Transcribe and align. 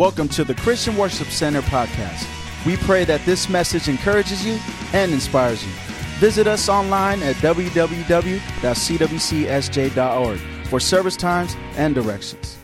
Welcome 0.00 0.28
to 0.30 0.44
the 0.44 0.54
Christian 0.54 0.96
Worship 0.96 1.26
Center 1.26 1.60
podcast. 1.60 2.26
We 2.64 2.78
pray 2.78 3.04
that 3.04 3.22
this 3.26 3.50
message 3.50 3.86
encourages 3.86 4.46
you 4.46 4.58
and 4.94 5.12
inspires 5.12 5.62
you. 5.62 5.70
Visit 6.18 6.46
us 6.46 6.70
online 6.70 7.22
at 7.22 7.36
www.cwcsj.org 7.36 8.38
for 10.68 10.80
service 10.80 11.16
times 11.16 11.54
and 11.76 11.94
directions. 11.94 12.56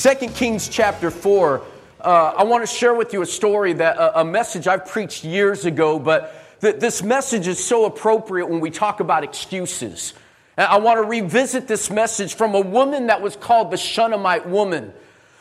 2 0.00 0.28
Kings 0.28 0.68
chapter 0.68 1.10
4. 1.10 1.60
Uh, 2.00 2.34
I 2.38 2.44
want 2.44 2.62
to 2.62 2.72
share 2.72 2.94
with 2.94 3.12
you 3.12 3.22
a 3.22 3.26
story 3.26 3.72
that 3.72 3.98
uh, 3.98 4.12
a 4.14 4.24
message 4.24 4.68
I've 4.68 4.86
preached 4.86 5.24
years 5.24 5.64
ago, 5.64 5.98
but 5.98 6.60
th- 6.60 6.76
this 6.76 7.02
message 7.02 7.48
is 7.48 7.58
so 7.58 7.86
appropriate 7.86 8.48
when 8.48 8.60
we 8.60 8.70
talk 8.70 9.00
about 9.00 9.24
excuses. 9.24 10.14
And 10.58 10.66
I 10.66 10.78
want 10.78 10.98
to 10.98 11.04
revisit 11.04 11.68
this 11.68 11.88
message 11.88 12.34
from 12.34 12.56
a 12.56 12.60
woman 12.60 13.06
that 13.06 13.22
was 13.22 13.36
called 13.36 13.70
the 13.70 13.76
Shunammite 13.76 14.48
woman. 14.48 14.92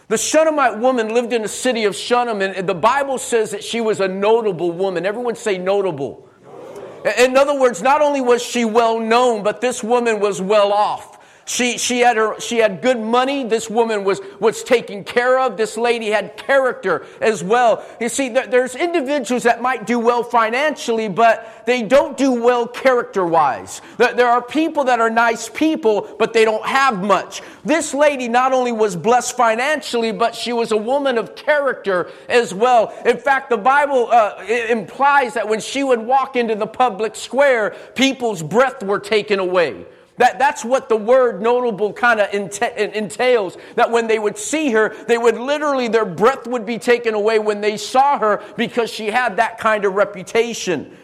The 0.09 0.17
Shunammite 0.17 0.77
woman 0.77 1.11
lived 1.11 1.33
in 1.33 1.41
the 1.41 1.47
city 1.47 1.85
of 1.85 1.95
Shunem, 1.95 2.39
and 2.43 2.69
the 2.69 2.75
Bible 2.75 3.17
says 3.17 3.49
that 3.49 3.63
she 3.63 3.81
was 3.81 3.99
a 3.99 4.07
notable 4.07 4.71
woman. 4.71 5.07
Everyone 5.07 5.35
say 5.35 5.57
notable. 5.57 6.29
notable. 6.45 7.11
In 7.17 7.35
other 7.35 7.59
words, 7.59 7.81
not 7.81 7.99
only 8.03 8.21
was 8.21 8.43
she 8.43 8.63
well 8.63 8.99
known, 8.99 9.41
but 9.41 9.59
this 9.59 9.83
woman 9.83 10.19
was 10.19 10.39
well 10.39 10.71
off. 10.71 11.16
She, 11.47 11.77
she, 11.77 11.99
had 11.99 12.17
her, 12.17 12.37
she 12.41 12.57
had 12.57 12.81
good 12.81 12.99
money. 12.99 13.45
This 13.45 13.69
woman 13.69 14.03
was, 14.03 14.19
was 14.37 14.63
taken 14.63 15.05
care 15.05 15.39
of. 15.39 15.55
This 15.55 15.77
lady 15.77 16.07
had 16.07 16.35
character 16.35 17.05
as 17.21 17.41
well. 17.41 17.85
You 18.01 18.09
see, 18.09 18.27
there, 18.27 18.47
there's 18.47 18.75
individuals 18.75 19.43
that 19.43 19.61
might 19.61 19.87
do 19.87 19.97
well 19.97 20.23
financially, 20.23 21.07
but 21.07 21.63
they 21.65 21.83
don't 21.83 22.17
do 22.17 22.33
well 22.33 22.67
character 22.67 23.25
wise. 23.25 23.81
There, 23.95 24.13
there 24.13 24.27
are 24.27 24.41
people 24.41 24.83
that 24.83 24.99
are 24.99 25.09
nice 25.09 25.47
people, 25.47 26.13
but 26.19 26.33
they 26.33 26.43
don't 26.43 26.65
have 26.65 27.01
much. 27.01 27.41
This 27.63 27.93
lady 27.93 28.27
not 28.27 28.51
only 28.51 28.73
was 28.73 28.97
blessed 28.97 29.37
financially, 29.37 30.11
but 30.11 30.35
she 30.35 30.51
was 30.51 30.73
a 30.73 30.77
woman 30.77 31.17
of 31.17 31.33
character 31.35 32.11
as 32.27 32.53
well. 32.53 32.93
In 33.05 33.17
fact, 33.19 33.49
the 33.49 33.57
Bible 33.57 34.09
uh, 34.11 34.43
implies 34.43 35.35
that 35.35 35.47
when 35.47 35.61
she 35.61 35.81
would 35.81 36.01
walk 36.01 36.35
into 36.35 36.55
the 36.55 36.67
public 36.67 37.15
square, 37.15 37.73
people's 37.95 38.43
breath 38.43 38.83
were 38.83 38.99
taken 38.99 39.39
away. 39.39 39.85
That, 40.17 40.39
that's 40.39 40.65
what 40.65 40.89
the 40.89 40.95
word 40.95 41.41
notable 41.41 41.93
kind 41.93 42.19
of 42.19 42.33
entails. 42.33 43.57
That 43.75 43.91
when 43.91 44.07
they 44.07 44.17
would 44.17 44.37
see 44.37 44.71
her, 44.71 44.95
they 45.07 45.17
would 45.17 45.37
literally, 45.37 45.87
their 45.87 46.05
breath 46.05 46.47
would 46.47 46.65
be 46.65 46.79
taken 46.79 47.13
away 47.13 47.39
when 47.39 47.61
they 47.61 47.77
saw 47.77 48.17
her 48.17 48.43
because 48.57 48.91
she 48.91 49.07
had 49.07 49.37
that 49.37 49.59
kind 49.59 49.85
of 49.85 49.93
reputation. 49.93 50.97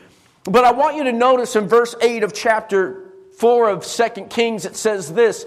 But 0.45 0.65
I 0.65 0.71
want 0.71 0.95
you 0.97 1.03
to 1.05 1.11
notice 1.11 1.55
in 1.55 1.67
verse 1.67 1.95
8 2.01 2.23
of 2.23 2.33
chapter 2.33 3.11
4 3.37 3.69
of 3.69 3.85
Second 3.85 4.29
Kings, 4.29 4.65
it 4.65 4.75
says 4.75 5.13
this 5.13 5.45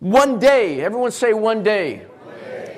One 0.00 0.38
day, 0.38 0.80
everyone 0.80 1.10
say 1.10 1.34
one 1.34 1.62
day. 1.62 2.06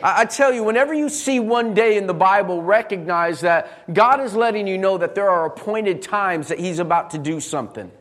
I, 0.03 0.23
I 0.23 0.25
tell 0.25 0.53
you, 0.53 0.65
whenever 0.65 0.93
you 0.93 1.09
see 1.09 1.39
one 1.39 1.73
day 1.73 1.97
in 1.97 2.09
the 2.09 2.15
Bible, 2.15 2.63
recognize 2.63 3.41
that 3.43 3.95
God 3.95 4.21
is 4.21 4.35
letting 4.35 4.67
you 4.67 4.77
know 4.77 4.99
that 4.99 5.15
there 5.15 5.31
are 5.31 5.47
appointed 5.47 6.03
times 6.03 6.49
that 6.49 6.59
He's 6.59 6.81
about 6.81 7.11
to 7.11 7.19
do 7.19 7.39
something. 7.39 7.93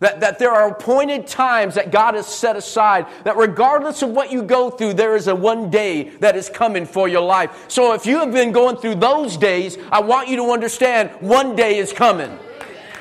That, 0.00 0.20
that 0.20 0.38
there 0.38 0.52
are 0.52 0.68
appointed 0.68 1.26
times 1.26 1.74
that 1.74 1.90
God 1.90 2.14
has 2.14 2.26
set 2.26 2.54
aside, 2.54 3.06
that 3.24 3.36
regardless 3.36 4.00
of 4.02 4.10
what 4.10 4.30
you 4.30 4.44
go 4.44 4.70
through, 4.70 4.94
there 4.94 5.16
is 5.16 5.26
a 5.26 5.34
one 5.34 5.70
day 5.70 6.10
that 6.20 6.36
is 6.36 6.48
coming 6.48 6.86
for 6.86 7.08
your 7.08 7.22
life. 7.22 7.64
So 7.66 7.94
if 7.94 8.06
you 8.06 8.18
have 8.18 8.32
been 8.32 8.52
going 8.52 8.76
through 8.76 8.94
those 8.96 9.36
days, 9.36 9.76
I 9.90 10.00
want 10.00 10.28
you 10.28 10.36
to 10.36 10.52
understand 10.52 11.10
one 11.20 11.56
day 11.56 11.78
is 11.78 11.92
coming. 11.92 12.38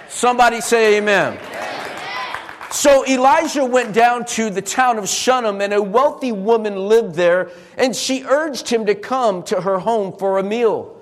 Somebody 0.10 0.60
say 0.60 0.98
amen. 0.98 1.38
So 2.72 3.06
Elijah 3.06 3.64
went 3.64 3.94
down 3.94 4.26
to 4.26 4.50
the 4.50 4.62
town 4.62 4.98
of 4.98 5.08
Shunem, 5.08 5.62
and 5.62 5.74
a 5.74 5.82
wealthy 5.82 6.32
woman 6.32 6.76
lived 6.76 7.14
there, 7.14 7.52
and 7.78 7.96
she 7.96 8.24
urged 8.24 8.68
him 8.68 8.88
to 8.88 8.96
come 8.96 9.44
to 9.44 9.62
her 9.62 9.78
home 9.80 10.18
for 10.18 10.40
a 10.40 10.44
meal. 10.44 10.97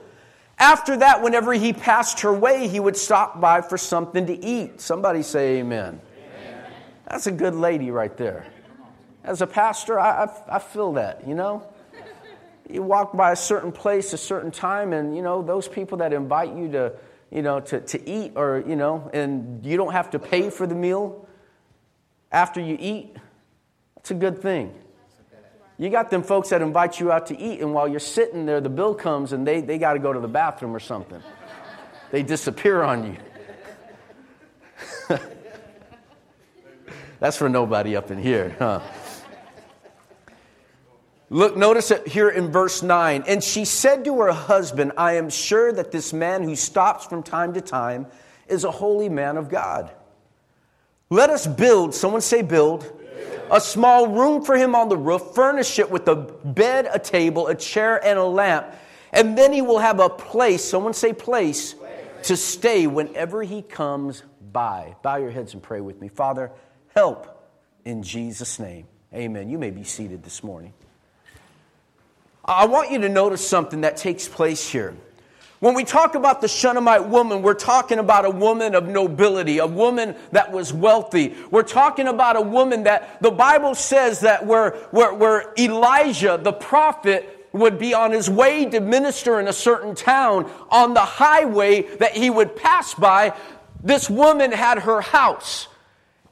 After 0.57 0.97
that, 0.97 1.21
whenever 1.21 1.53
he 1.53 1.73
passed 1.73 2.21
her 2.21 2.33
way, 2.33 2.67
he 2.67 2.79
would 2.79 2.95
stop 2.95 3.41
by 3.41 3.61
for 3.61 3.77
something 3.77 4.25
to 4.27 4.45
eat. 4.45 4.79
Somebody 4.79 5.21
say 5.21 5.59
amen. 5.59 5.99
amen. 6.17 6.71
That's 7.09 7.27
a 7.27 7.31
good 7.31 7.55
lady 7.55 7.91
right 7.91 8.15
there. 8.15 8.47
As 9.23 9.41
a 9.41 9.47
pastor, 9.47 9.99
I, 9.99 10.25
I, 10.25 10.55
I 10.55 10.59
feel 10.59 10.93
that, 10.93 11.27
you 11.27 11.35
know? 11.35 11.67
You 12.69 12.81
walk 12.81 13.15
by 13.15 13.31
a 13.31 13.35
certain 13.35 13.71
place, 13.71 14.13
a 14.13 14.17
certain 14.17 14.49
time, 14.49 14.93
and, 14.93 15.15
you 15.15 15.21
know, 15.21 15.41
those 15.41 15.67
people 15.67 15.99
that 15.99 16.13
invite 16.13 16.55
you 16.55 16.71
to, 16.71 16.93
you 17.31 17.41
know, 17.41 17.59
to, 17.59 17.81
to 17.81 18.09
eat 18.09 18.31
or, 18.35 18.63
you 18.65 18.75
know, 18.75 19.09
and 19.13 19.63
you 19.63 19.77
don't 19.77 19.91
have 19.91 20.09
to 20.11 20.19
pay 20.19 20.49
for 20.49 20.65
the 20.65 20.73
meal 20.73 21.27
after 22.31 22.59
you 22.59 22.77
eat, 22.79 23.15
that's 23.95 24.11
a 24.11 24.15
good 24.15 24.41
thing. 24.41 24.73
You 25.77 25.89
got 25.89 26.09
them 26.09 26.23
folks 26.23 26.49
that 26.49 26.61
invite 26.61 26.99
you 26.99 27.11
out 27.11 27.27
to 27.27 27.37
eat, 27.37 27.59
and 27.59 27.73
while 27.73 27.87
you're 27.87 27.99
sitting 27.99 28.45
there, 28.45 28.61
the 28.61 28.69
bill 28.69 28.95
comes 28.95 29.33
and 29.33 29.45
they, 29.45 29.61
they 29.61 29.77
got 29.77 29.93
to 29.93 29.99
go 29.99 30.13
to 30.13 30.19
the 30.19 30.27
bathroom 30.27 30.75
or 30.75 30.79
something. 30.79 31.21
They 32.11 32.23
disappear 32.23 32.81
on 32.81 33.17
you. 35.09 35.17
That's 37.19 37.37
for 37.37 37.49
nobody 37.49 37.95
up 37.95 38.11
in 38.11 38.17
here, 38.17 38.55
huh? 38.57 38.79
Look, 41.29 41.57
notice 41.57 41.91
it 41.91 42.07
here 42.07 42.29
in 42.29 42.51
verse 42.51 42.83
9. 42.83 43.23
And 43.27 43.43
she 43.43 43.65
said 43.65 44.05
to 44.05 44.21
her 44.21 44.31
husband, 44.31 44.93
I 44.95 45.13
am 45.13 45.29
sure 45.29 45.73
that 45.73 45.91
this 45.91 46.13
man 46.13 46.43
who 46.43 46.55
stops 46.55 47.05
from 47.05 47.23
time 47.23 47.53
to 47.53 47.61
time 47.61 48.05
is 48.47 48.63
a 48.63 48.71
holy 48.71 49.09
man 49.09 49.35
of 49.35 49.49
God. 49.49 49.91
Let 51.09 51.29
us 51.29 51.47
build, 51.47 51.93
someone 51.95 52.21
say 52.21 52.41
build, 52.41 52.91
a 53.51 53.61
small 53.61 54.07
room 54.07 54.43
for 54.43 54.55
him 54.55 54.75
on 54.75 54.89
the 54.89 54.97
roof, 54.97 55.21
furnish 55.33 55.79
it 55.79 55.89
with 55.89 56.07
a 56.07 56.15
bed, 56.15 56.89
a 56.91 56.99
table, 56.99 57.47
a 57.47 57.55
chair, 57.55 58.03
and 58.03 58.17
a 58.17 58.23
lamp. 58.23 58.67
And 59.13 59.37
then 59.37 59.53
he 59.53 59.61
will 59.61 59.79
have 59.79 59.99
a 59.99 60.09
place, 60.09 60.63
someone 60.63 60.93
say 60.93 61.13
place, 61.13 61.75
to 62.23 62.35
stay 62.35 62.87
whenever 62.87 63.43
he 63.43 63.61
comes 63.61 64.23
by. 64.51 64.95
Bow 65.03 65.17
your 65.17 65.31
heads 65.31 65.53
and 65.53 65.61
pray 65.61 65.81
with 65.81 66.01
me. 66.01 66.07
Father, 66.07 66.51
help 66.95 67.53
in 67.85 68.03
Jesus' 68.03 68.59
name. 68.59 68.87
Amen. 69.13 69.49
You 69.49 69.57
may 69.57 69.69
be 69.69 69.83
seated 69.83 70.23
this 70.23 70.43
morning. 70.43 70.73
I 72.43 72.65
want 72.65 72.91
you 72.91 72.99
to 72.99 73.09
notice 73.09 73.47
something 73.47 73.81
that 73.81 73.97
takes 73.97 74.27
place 74.27 74.69
here. 74.69 74.95
When 75.59 75.73
we 75.73 75.85
talk 75.85 76.15
about 76.15 76.41
the 76.41 76.47
Shunammite 76.47 77.07
woman, 77.07 77.41
we're 77.41 77.53
talking 77.53 77.97
about 77.97 78.25
a 78.25 78.29
woman 78.29 78.75
of 78.75 78.87
nobility, 78.87 79.59
a 79.59 79.67
woman 79.67 80.15
that 80.31 80.51
was 80.51 80.73
wealthy. 80.73 81.33
We're 81.49 81.63
talking 81.63 82.07
about 82.07 82.35
a 82.35 82.41
woman 82.41 82.83
that 82.83 83.21
the 83.21 83.31
Bible 83.31 83.73
says 83.73 84.19
that 84.21 84.45
where, 84.45 84.71
where, 84.91 85.13
where 85.13 85.53
Elijah, 85.57 86.37
the 86.41 86.51
prophet, 86.51 87.47
would 87.53 87.79
be 87.79 87.93
on 87.93 88.11
his 88.11 88.29
way 88.29 88.65
to 88.65 88.81
minister 88.81 89.39
in 89.39 89.47
a 89.47 89.53
certain 89.53 89.95
town, 89.95 90.51
on 90.69 90.93
the 90.93 90.99
highway 90.99 91.83
that 91.97 92.11
he 92.11 92.29
would 92.29 92.55
pass 92.57 92.93
by, 92.93 93.33
this 93.81 94.09
woman 94.09 94.51
had 94.51 94.79
her 94.79 94.99
house. 94.99 95.69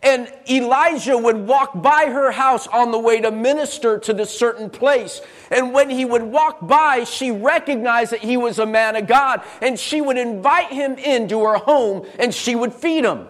And 0.03 0.31
Elijah 0.50 1.18
would 1.18 1.47
walk 1.47 1.81
by 1.81 2.08
her 2.08 2.31
house 2.31 2.68
on 2.68 2.91
the 2.91 3.00
way 3.00 3.22
to 3.22 3.31
minister 3.31 3.97
to 4.00 4.14
this 4.14 4.38
certain 4.38 4.69
place. 4.69 5.22
And 5.50 5.74
when 5.74 5.90
he 5.90 6.03
would 6.03 6.24
walk 6.24 6.66
by, 6.68 7.06
she 7.06 7.31
recognized 7.31 8.12
that 8.12 8.19
he 8.19 8.36
was 8.36 8.59
a 8.59 8.66
man 8.66 8.97
of 8.97 9.08
God. 9.08 9.42
And 9.62 9.80
she 9.80 10.02
would 10.02 10.18
invite 10.18 10.72
him 10.72 10.96
into 10.96 11.42
her 11.44 11.58
home 11.58 12.06
and 12.19 12.34
she 12.34 12.53
would 12.53 12.74
feed 12.74 13.06
him. 13.06 13.28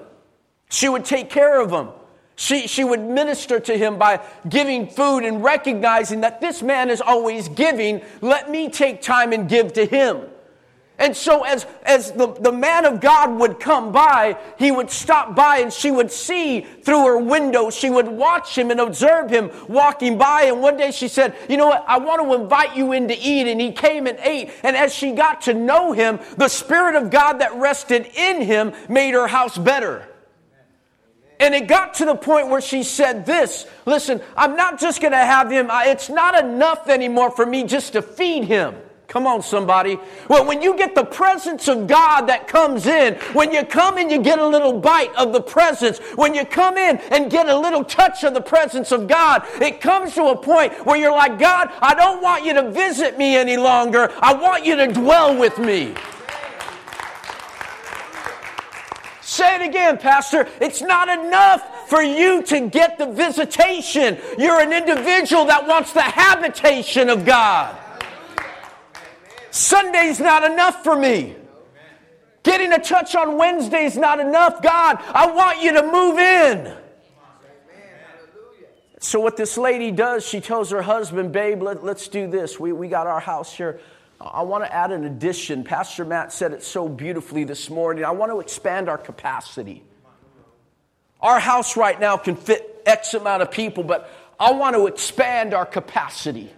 She 0.69 0.89
would 0.89 1.05
take 1.05 1.29
care 1.29 1.61
of 1.61 1.71
him. 1.71 1.89
She, 2.35 2.67
she 2.67 2.83
would 2.83 2.99
minister 2.99 3.59
to 3.59 3.77
him 3.77 3.99
by 3.99 4.19
giving 4.49 4.87
food 4.87 5.19
and 5.19 5.43
recognizing 5.43 6.21
that 6.21 6.41
this 6.41 6.63
man 6.63 6.89
is 6.89 6.99
always 6.99 7.47
giving. 7.47 8.01
Let 8.21 8.49
me 8.49 8.69
take 8.69 9.03
time 9.03 9.33
and 9.33 9.47
give 9.47 9.73
to 9.73 9.85
him. 9.85 10.21
And 10.99 11.17
so, 11.17 11.43
as, 11.43 11.65
as 11.83 12.11
the, 12.11 12.27
the 12.27 12.51
man 12.51 12.85
of 12.85 13.01
God 13.01 13.39
would 13.39 13.59
come 13.59 13.91
by, 13.91 14.37
he 14.59 14.71
would 14.71 14.91
stop 14.91 15.35
by 15.35 15.57
and 15.57 15.73
she 15.73 15.89
would 15.89 16.11
see 16.11 16.61
through 16.61 17.05
her 17.05 17.17
window. 17.17 17.71
She 17.71 17.89
would 17.89 18.07
watch 18.07 18.55
him 18.55 18.69
and 18.69 18.79
observe 18.79 19.29
him 19.31 19.49
walking 19.67 20.19
by. 20.19 20.43
And 20.43 20.61
one 20.61 20.77
day 20.77 20.91
she 20.91 21.07
said, 21.07 21.35
You 21.49 21.57
know 21.57 21.67
what? 21.67 21.83
I 21.87 21.97
want 21.97 22.21
to 22.21 22.41
invite 22.41 22.75
you 22.75 22.91
in 22.91 23.07
to 23.07 23.17
eat. 23.17 23.47
And 23.47 23.59
he 23.59 23.71
came 23.71 24.05
and 24.05 24.19
ate. 24.19 24.51
And 24.61 24.75
as 24.75 24.93
she 24.93 25.13
got 25.13 25.41
to 25.43 25.55
know 25.55 25.93
him, 25.93 26.19
the 26.37 26.47
Spirit 26.47 26.95
of 26.95 27.09
God 27.09 27.39
that 27.39 27.55
rested 27.55 28.05
in 28.15 28.43
him 28.43 28.73
made 28.87 29.15
her 29.15 29.27
house 29.27 29.57
better. 29.57 30.07
And 31.39 31.55
it 31.55 31.67
got 31.67 31.95
to 31.95 32.05
the 32.05 32.15
point 32.15 32.49
where 32.49 32.61
she 32.61 32.83
said 32.83 33.25
this 33.25 33.65
Listen, 33.87 34.21
I'm 34.37 34.55
not 34.55 34.79
just 34.79 35.01
going 35.01 35.11
to 35.11 35.17
have 35.17 35.49
him, 35.51 35.69
it's 35.71 36.09
not 36.09 36.41
enough 36.41 36.87
anymore 36.87 37.31
for 37.31 37.47
me 37.47 37.63
just 37.63 37.93
to 37.93 38.03
feed 38.03 38.43
him. 38.43 38.75
Come 39.13 39.27
on, 39.27 39.43
somebody. 39.43 39.99
Well, 40.27 40.43
when 40.43 40.63
you 40.63 40.75
get 40.75 40.95
the 40.95 41.03
presence 41.03 41.67
of 41.67 41.85
God 41.85 42.21
that 42.21 42.47
comes 42.47 42.87
in, 42.87 43.13
when 43.33 43.51
you 43.51 43.63
come 43.63 43.99
and 43.99 44.09
you 44.09 44.19
get 44.19 44.39
a 44.39 44.47
little 44.47 44.79
bite 44.79 45.13
of 45.13 45.33
the 45.33 45.39
presence, 45.39 45.99
when 46.15 46.33
you 46.33 46.43
come 46.45 46.79
in 46.79 46.97
and 47.11 47.29
get 47.29 47.47
a 47.47 47.55
little 47.55 47.83
touch 47.83 48.23
of 48.23 48.33
the 48.33 48.41
presence 48.41 48.91
of 48.91 49.07
God, 49.07 49.43
it 49.61 49.81
comes 49.81 50.15
to 50.15 50.23
a 50.29 50.35
point 50.35 50.73
where 50.87 50.97
you're 50.97 51.11
like, 51.11 51.37
God, 51.37 51.69
I 51.79 51.93
don't 51.93 52.23
want 52.23 52.43
you 52.43 52.55
to 52.55 52.71
visit 52.71 53.15
me 53.19 53.35
any 53.35 53.55
longer. 53.55 54.11
I 54.19 54.33
want 54.33 54.65
you 54.65 54.75
to 54.77 54.87
dwell 54.87 55.37
with 55.37 55.59
me. 55.59 55.93
Say 59.21 59.57
it 59.57 59.61
again, 59.61 59.99
Pastor. 59.99 60.49
It's 60.59 60.81
not 60.81 61.07
enough 61.07 61.87
for 61.87 62.01
you 62.01 62.41
to 62.41 62.67
get 62.67 62.97
the 62.97 63.11
visitation. 63.11 64.17
You're 64.39 64.59
an 64.59 64.73
individual 64.73 65.45
that 65.45 65.67
wants 65.67 65.93
the 65.93 66.01
habitation 66.01 67.09
of 67.11 67.25
God. 67.25 67.77
Sunday's 69.53 70.19
not 70.19 70.43
enough 70.43 70.83
for 70.83 70.95
me. 70.95 71.35
Getting 72.41 72.73
a 72.73 72.79
touch 72.79 73.13
on 73.13 73.37
Wednesday 73.37 73.85
is 73.85 73.95
not 73.95 74.19
enough. 74.19 74.63
God, 74.63 74.97
I 75.13 75.27
want 75.31 75.61
you 75.61 75.73
to 75.73 75.83
move 75.83 76.17
in. 76.17 76.75
So, 78.99 79.19
what 79.19 79.37
this 79.37 79.55
lady 79.55 79.91
does, 79.91 80.25
she 80.25 80.41
tells 80.41 80.71
her 80.71 80.81
husband, 80.81 81.33
Babe, 81.33 81.61
let, 81.61 81.83
us 81.83 82.07
do 82.07 82.25
this. 82.25 82.59
We, 82.59 82.71
we 82.71 82.87
got 82.87 83.05
our 83.05 83.19
house 83.19 83.55
here. 83.55 83.79
I 84.19 84.41
want 84.41 84.63
to 84.63 84.73
add 84.73 84.91
an 84.91 85.03
addition. 85.03 85.63
Pastor 85.63 86.03
Matt 86.03 86.33
said 86.33 86.51
it 86.53 86.63
so 86.63 86.89
beautifully 86.89 87.43
this 87.43 87.69
morning. 87.69 88.05
I 88.05 88.11
want 88.11 88.31
to 88.31 88.39
expand 88.39 88.89
our 88.89 88.97
capacity. 88.97 89.83
Our 91.21 91.39
house 91.39 91.77
right 91.77 91.99
now 91.99 92.17
can 92.17 92.37
fit 92.37 92.81
X 92.87 93.13
amount 93.13 93.43
of 93.43 93.51
people, 93.51 93.83
but 93.83 94.09
I 94.39 94.53
want 94.53 94.75
to 94.75 94.87
expand 94.87 95.53
our 95.53 95.65
capacity. 95.65 96.51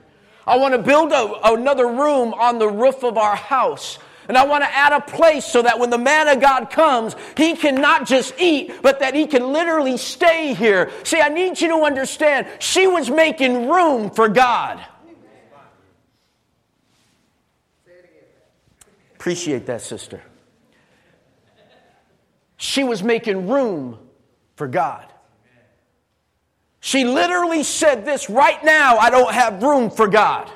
I 0.47 0.57
want 0.57 0.73
to 0.73 0.77
build 0.77 1.11
a, 1.11 1.53
another 1.53 1.87
room 1.87 2.33
on 2.33 2.59
the 2.59 2.69
roof 2.69 3.03
of 3.03 3.17
our 3.17 3.35
house. 3.35 3.97
And 4.27 4.37
I 4.37 4.45
want 4.45 4.63
to 4.63 4.75
add 4.75 4.91
a 4.91 5.01
place 5.01 5.45
so 5.45 5.61
that 5.61 5.77
when 5.77 5.89
the 5.89 5.97
man 5.97 6.27
of 6.27 6.41
God 6.41 6.71
comes, 6.71 7.15
he 7.37 7.55
can 7.55 7.75
not 7.75 8.07
just 8.07 8.33
eat, 8.39 8.81
but 8.81 8.99
that 8.99 9.13
he 9.13 9.27
can 9.27 9.53
literally 9.53 9.97
stay 9.97 10.53
here. 10.53 10.91
See, 11.03 11.21
I 11.21 11.29
need 11.29 11.61
you 11.61 11.67
to 11.69 11.83
understand, 11.83 12.47
she 12.59 12.87
was 12.87 13.09
making 13.09 13.69
room 13.69 14.09
for 14.09 14.27
God. 14.27 14.83
Appreciate 19.15 19.65
that, 19.67 19.81
sister. 19.81 20.21
She 22.57 22.83
was 22.83 23.03
making 23.03 23.47
room 23.47 23.99
for 24.55 24.67
God. 24.67 25.05
She 26.85 27.03
literally 27.03 27.63
said 27.63 28.05
this 28.05 28.29
right 28.29 28.63
now 28.63 28.97
I 28.97 29.09
don't 29.09 29.33
have 29.33 29.63
room 29.63 29.89
for 29.89 30.07
God. 30.07 30.51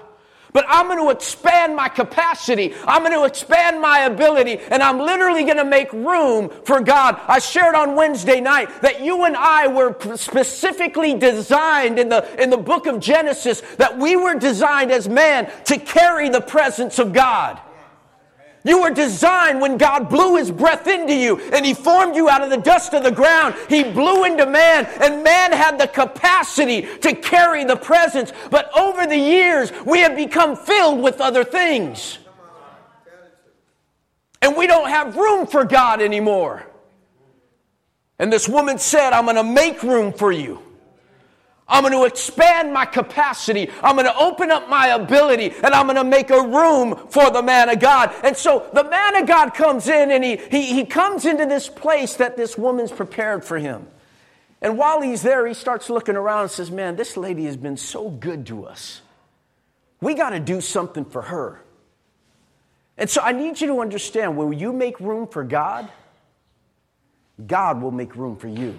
But 0.53 0.63
I'm 0.67 0.85
going 0.85 0.99
to 0.99 1.09
expand 1.09 1.75
my 1.75 1.89
capacity. 1.89 2.75
I'm 2.85 3.01
going 3.01 3.17
to 3.17 3.25
expand 3.25 3.81
my 3.81 4.01
ability, 4.01 4.59
and 4.69 4.83
I'm 4.83 4.99
literally 4.99 5.43
going 5.43 5.57
to 5.57 5.65
make 5.65 5.91
room 5.91 6.51
for 6.65 6.81
God. 6.81 7.19
I 7.27 7.39
shared 7.39 7.73
on 7.73 7.95
Wednesday 7.95 8.41
night 8.41 8.83
that 8.83 9.01
you 9.01 9.25
and 9.25 9.35
I 9.35 9.67
were 9.67 9.97
specifically 10.17 11.15
designed 11.15 11.97
in 11.97 12.09
the, 12.09 12.23
in 12.39 12.51
the 12.51 12.57
book 12.57 12.85
of 12.85 12.99
Genesis, 12.99 13.61
that 13.77 13.97
we 13.97 14.15
were 14.15 14.35
designed 14.35 14.91
as 14.91 15.09
man 15.09 15.51
to 15.65 15.79
carry 15.79 16.29
the 16.29 16.41
presence 16.41 16.99
of 16.99 17.11
God. 17.11 17.59
You 18.63 18.81
were 18.81 18.89
designed 18.89 19.61
when 19.61 19.77
God 19.77 20.09
blew 20.09 20.35
his 20.35 20.51
breath 20.51 20.85
into 20.87 21.13
you 21.13 21.39
and 21.53 21.65
he 21.65 21.73
formed 21.73 22.15
you 22.15 22.29
out 22.29 22.43
of 22.43 22.49
the 22.49 22.57
dust 22.57 22.93
of 22.93 23.03
the 23.03 23.11
ground. 23.11 23.55
He 23.69 23.83
blew 23.83 24.25
into 24.25 24.45
man 24.45 24.85
and 25.01 25.23
man 25.23 25.53
had 25.53 25.79
the 25.79 25.87
capacity 25.87 26.81
to 26.97 27.15
carry 27.15 27.63
the 27.63 27.77
presence. 27.77 28.33
But 28.51 28.69
over 28.77 29.07
the 29.07 29.17
years, 29.17 29.71
we 29.85 29.99
have 29.99 30.15
become 30.15 30.57
filled 30.57 31.01
with 31.01 31.21
other 31.21 31.45
things. 31.45 32.17
And 34.41 34.57
we 34.57 34.67
don't 34.67 34.89
have 34.89 35.15
room 35.15 35.47
for 35.47 35.63
God 35.63 36.01
anymore. 36.01 36.65
And 38.17 38.31
this 38.31 38.49
woman 38.49 38.77
said, 38.77 39.13
I'm 39.13 39.23
going 39.23 39.37
to 39.37 39.43
make 39.43 39.83
room 39.83 40.11
for 40.11 40.31
you. 40.31 40.61
I'm 41.69 41.83
going 41.83 41.93
to 41.93 42.05
expand 42.05 42.73
my 42.73 42.85
capacity. 42.85 43.69
I'm 43.83 43.95
going 43.95 44.07
to 44.07 44.17
open 44.17 44.49
up 44.49 44.67
my 44.67 44.87
ability 44.87 45.53
and 45.63 45.73
I'm 45.73 45.85
going 45.85 45.97
to 45.97 46.03
make 46.03 46.31
a 46.31 46.41
room 46.41 47.07
for 47.09 47.29
the 47.29 47.43
man 47.43 47.69
of 47.69 47.79
God. 47.79 48.13
And 48.23 48.35
so 48.35 48.67
the 48.73 48.83
man 48.83 49.15
of 49.15 49.27
God 49.27 49.53
comes 49.53 49.87
in 49.87 50.11
and 50.11 50.23
he, 50.23 50.37
he, 50.37 50.73
he 50.73 50.85
comes 50.85 51.25
into 51.25 51.45
this 51.45 51.69
place 51.69 52.15
that 52.15 52.35
this 52.35 52.57
woman's 52.57 52.91
prepared 52.91 53.45
for 53.45 53.59
him. 53.59 53.87
And 54.61 54.77
while 54.77 55.01
he's 55.01 55.21
there, 55.21 55.45
he 55.47 55.53
starts 55.53 55.89
looking 55.89 56.15
around 56.15 56.41
and 56.41 56.51
says, 56.51 56.69
Man, 56.71 56.95
this 56.95 57.15
lady 57.15 57.45
has 57.45 57.55
been 57.55 57.77
so 57.77 58.09
good 58.09 58.47
to 58.47 58.65
us. 58.65 59.01
We 60.01 60.15
got 60.15 60.31
to 60.31 60.39
do 60.39 60.61
something 60.61 61.05
for 61.05 61.21
her. 61.21 61.61
And 62.97 63.09
so 63.09 63.21
I 63.21 63.31
need 63.31 63.61
you 63.61 63.67
to 63.67 63.79
understand 63.79 64.35
when 64.35 64.51
you 64.57 64.73
make 64.73 64.99
room 64.99 65.27
for 65.27 65.43
God, 65.43 65.89
God 67.45 67.81
will 67.81 67.91
make 67.91 68.15
room 68.15 68.35
for 68.35 68.49
you. 68.49 68.77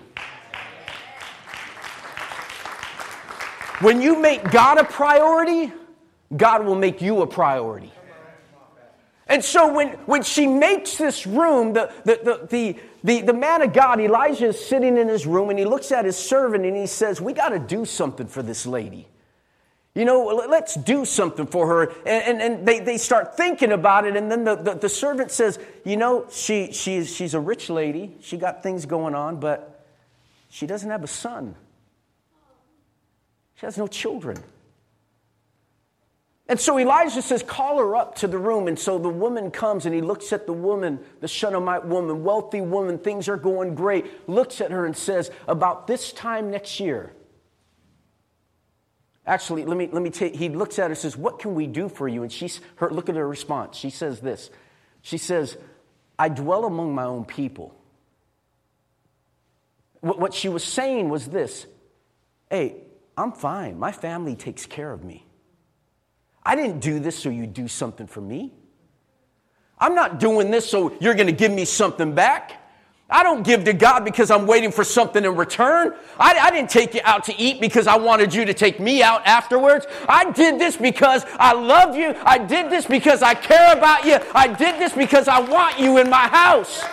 When 3.80 4.02
you 4.02 4.20
make 4.20 4.50
God 4.50 4.78
a 4.78 4.84
priority, 4.84 5.72
God 6.36 6.64
will 6.64 6.74
make 6.74 7.00
you 7.00 7.22
a 7.22 7.26
priority. 7.26 7.92
And 9.26 9.44
so 9.44 9.72
when, 9.72 9.90
when 10.06 10.22
she 10.24 10.46
makes 10.46 10.98
this 10.98 11.24
room, 11.24 11.72
the, 11.72 11.92
the, 12.04 12.46
the, 12.50 12.76
the, 13.04 13.22
the, 13.22 13.32
man 13.32 13.62
of 13.62 13.72
God, 13.72 14.00
Elijah, 14.00 14.48
is 14.48 14.62
sitting 14.62 14.98
in 14.98 15.06
his 15.06 15.24
room 15.24 15.50
and 15.50 15.58
he 15.58 15.64
looks 15.64 15.92
at 15.92 16.04
his 16.04 16.16
servant 16.16 16.66
and 16.66 16.76
he 16.76 16.86
says, 16.86 17.20
We 17.20 17.32
got 17.32 17.50
to 17.50 17.60
do 17.60 17.84
something 17.84 18.26
for 18.26 18.42
this 18.42 18.66
lady. 18.66 19.06
You 19.94 20.04
know, 20.04 20.24
let's 20.48 20.74
do 20.74 21.04
something 21.04 21.46
for 21.46 21.68
her. 21.68 21.92
And, 22.04 22.40
and, 22.40 22.42
and, 22.42 22.66
they, 22.66 22.80
they 22.80 22.98
start 22.98 23.36
thinking 23.36 23.70
about 23.70 24.04
it. 24.04 24.16
And 24.16 24.30
then 24.30 24.42
the, 24.42 24.56
the, 24.56 24.74
the 24.74 24.88
servant 24.88 25.30
says, 25.30 25.60
You 25.84 25.96
know, 25.96 26.26
she, 26.30 26.72
she's, 26.72 27.14
she's 27.14 27.32
a 27.32 27.40
rich 27.40 27.70
lady. 27.70 28.16
She 28.20 28.36
got 28.36 28.64
things 28.64 28.84
going 28.84 29.14
on, 29.14 29.38
but 29.38 29.86
she 30.48 30.66
doesn't 30.66 30.90
have 30.90 31.04
a 31.04 31.08
son. 31.08 31.54
She 33.60 33.66
has 33.66 33.76
no 33.76 33.86
children. 33.86 34.42
And 36.48 36.58
so 36.58 36.78
Elijah 36.78 37.20
says, 37.20 37.42
Call 37.42 37.78
her 37.78 37.94
up 37.94 38.14
to 38.16 38.26
the 38.26 38.38
room. 38.38 38.68
And 38.68 38.78
so 38.78 38.98
the 38.98 39.10
woman 39.10 39.50
comes 39.50 39.84
and 39.84 39.94
he 39.94 40.00
looks 40.00 40.32
at 40.32 40.46
the 40.46 40.52
woman, 40.54 40.98
the 41.20 41.28
Shunammite 41.28 41.84
woman, 41.84 42.24
wealthy 42.24 42.62
woman, 42.62 42.96
things 42.96 43.28
are 43.28 43.36
going 43.36 43.74
great, 43.74 44.26
looks 44.26 44.62
at 44.62 44.70
her 44.70 44.86
and 44.86 44.96
says, 44.96 45.30
About 45.46 45.86
this 45.86 46.10
time 46.10 46.50
next 46.50 46.80
year, 46.80 47.12
actually, 49.26 49.66
let 49.66 49.76
me, 49.76 49.90
let 49.92 50.02
me 50.02 50.08
take, 50.08 50.34
he 50.34 50.48
looks 50.48 50.78
at 50.78 50.84
her 50.84 50.88
and 50.88 50.98
says, 50.98 51.14
What 51.14 51.38
can 51.38 51.54
we 51.54 51.66
do 51.66 51.90
for 51.90 52.08
you? 52.08 52.22
And 52.22 52.32
she's, 52.32 52.62
her, 52.76 52.88
look 52.88 53.10
at 53.10 53.14
her 53.14 53.28
response. 53.28 53.76
She 53.76 53.90
says 53.90 54.20
this 54.20 54.48
She 55.02 55.18
says, 55.18 55.58
I 56.18 56.30
dwell 56.30 56.64
among 56.64 56.94
my 56.94 57.04
own 57.04 57.26
people. 57.26 57.74
What, 60.00 60.18
what 60.18 60.32
she 60.32 60.48
was 60.48 60.64
saying 60.64 61.10
was 61.10 61.26
this 61.26 61.66
Hey, 62.48 62.84
I'm 63.20 63.32
fine. 63.32 63.78
My 63.78 63.92
family 63.92 64.34
takes 64.34 64.64
care 64.64 64.92
of 64.92 65.04
me. 65.04 65.26
I 66.42 66.56
didn't 66.56 66.80
do 66.80 66.98
this 66.98 67.18
so 67.18 67.28
you 67.28 67.46
do 67.46 67.68
something 67.68 68.06
for 68.06 68.22
me. 68.22 68.52
I'm 69.78 69.94
not 69.94 70.20
doing 70.20 70.50
this 70.50 70.68
so 70.68 70.94
you're 71.00 71.14
going 71.14 71.26
to 71.26 71.32
give 71.32 71.52
me 71.52 71.66
something 71.66 72.14
back. 72.14 72.56
I 73.10 73.22
don't 73.22 73.42
give 73.42 73.64
to 73.64 73.72
God 73.72 74.04
because 74.04 74.30
I'm 74.30 74.46
waiting 74.46 74.70
for 74.70 74.84
something 74.84 75.24
in 75.24 75.36
return. 75.36 75.94
I, 76.18 76.38
I, 76.38 76.50
didn't 76.50 76.70
take 76.70 76.94
you 76.94 77.00
out 77.02 77.24
to 77.24 77.36
eat 77.36 77.60
because 77.60 77.88
I 77.88 77.96
wanted 77.96 78.32
you 78.32 78.44
to 78.44 78.54
take 78.54 78.78
me 78.78 79.02
out 79.02 79.26
afterwards. 79.26 79.86
I 80.08 80.30
did 80.30 80.60
this 80.60 80.76
because 80.76 81.26
I 81.32 81.52
love 81.52 81.96
you. 81.96 82.14
I 82.24 82.38
did 82.38 82.70
this 82.70 82.86
because 82.86 83.20
I 83.20 83.34
care 83.34 83.76
about 83.76 84.04
you. 84.04 84.18
I 84.32 84.46
did 84.46 84.80
this 84.80 84.92
because 84.92 85.26
I 85.26 85.40
want 85.40 85.78
you 85.78 85.98
in 85.98 86.08
my 86.08 86.28
house. 86.28 86.84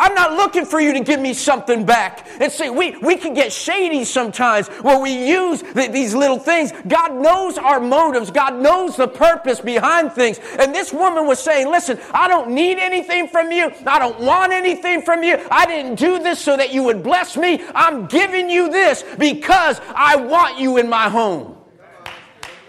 I'm 0.00 0.14
not 0.14 0.32
looking 0.32 0.64
for 0.64 0.80
you 0.80 0.94
to 0.94 1.00
give 1.00 1.20
me 1.20 1.34
something 1.34 1.84
back. 1.84 2.26
And 2.40 2.50
see, 2.50 2.70
we, 2.70 2.96
we 2.96 3.16
can 3.16 3.34
get 3.34 3.52
shady 3.52 4.04
sometimes 4.04 4.68
where 4.68 4.98
we 4.98 5.28
use 5.28 5.62
the, 5.62 5.88
these 5.88 6.14
little 6.14 6.38
things. 6.38 6.72
God 6.88 7.14
knows 7.14 7.58
our 7.58 7.80
motives. 7.80 8.30
God 8.30 8.56
knows 8.56 8.96
the 8.96 9.06
purpose 9.06 9.60
behind 9.60 10.12
things. 10.12 10.40
And 10.58 10.74
this 10.74 10.90
woman 10.90 11.26
was 11.26 11.38
saying, 11.38 11.70
listen, 11.70 12.00
I 12.14 12.28
don't 12.28 12.50
need 12.50 12.78
anything 12.78 13.28
from 13.28 13.52
you. 13.52 13.70
I 13.86 13.98
don't 13.98 14.18
want 14.20 14.52
anything 14.52 15.02
from 15.02 15.22
you. 15.22 15.38
I 15.50 15.66
didn't 15.66 15.96
do 15.96 16.18
this 16.18 16.40
so 16.40 16.56
that 16.56 16.72
you 16.72 16.82
would 16.84 17.02
bless 17.02 17.36
me. 17.36 17.62
I'm 17.74 18.06
giving 18.06 18.48
you 18.48 18.70
this 18.70 19.04
because 19.18 19.82
I 19.94 20.16
want 20.16 20.58
you 20.58 20.78
in 20.78 20.88
my 20.88 21.10
home. 21.10 21.58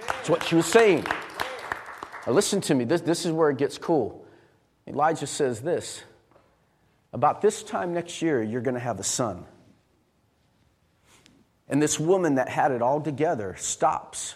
That's 0.05 0.29
what 0.29 0.43
she 0.43 0.55
was 0.55 0.65
saying. 0.65 1.05
Now 2.27 2.33
listen 2.33 2.59
to 2.61 2.75
me. 2.75 2.83
This, 2.83 2.99
this 2.99 3.25
is 3.25 3.31
where 3.31 3.49
it 3.49 3.57
gets 3.57 3.77
cool. 3.77 4.25
Elijah 4.85 5.27
says 5.27 5.61
this. 5.61 6.03
About 7.13 7.41
this 7.41 7.63
time 7.63 7.93
next 7.93 8.21
year, 8.21 8.41
you're 8.41 8.61
going 8.61 8.75
to 8.75 8.79
have 8.79 8.99
a 8.99 9.03
son. 9.03 9.45
And 11.67 11.81
this 11.81 11.99
woman 11.99 12.35
that 12.35 12.49
had 12.49 12.71
it 12.71 12.81
all 12.81 13.01
together 13.01 13.55
stops. 13.57 14.35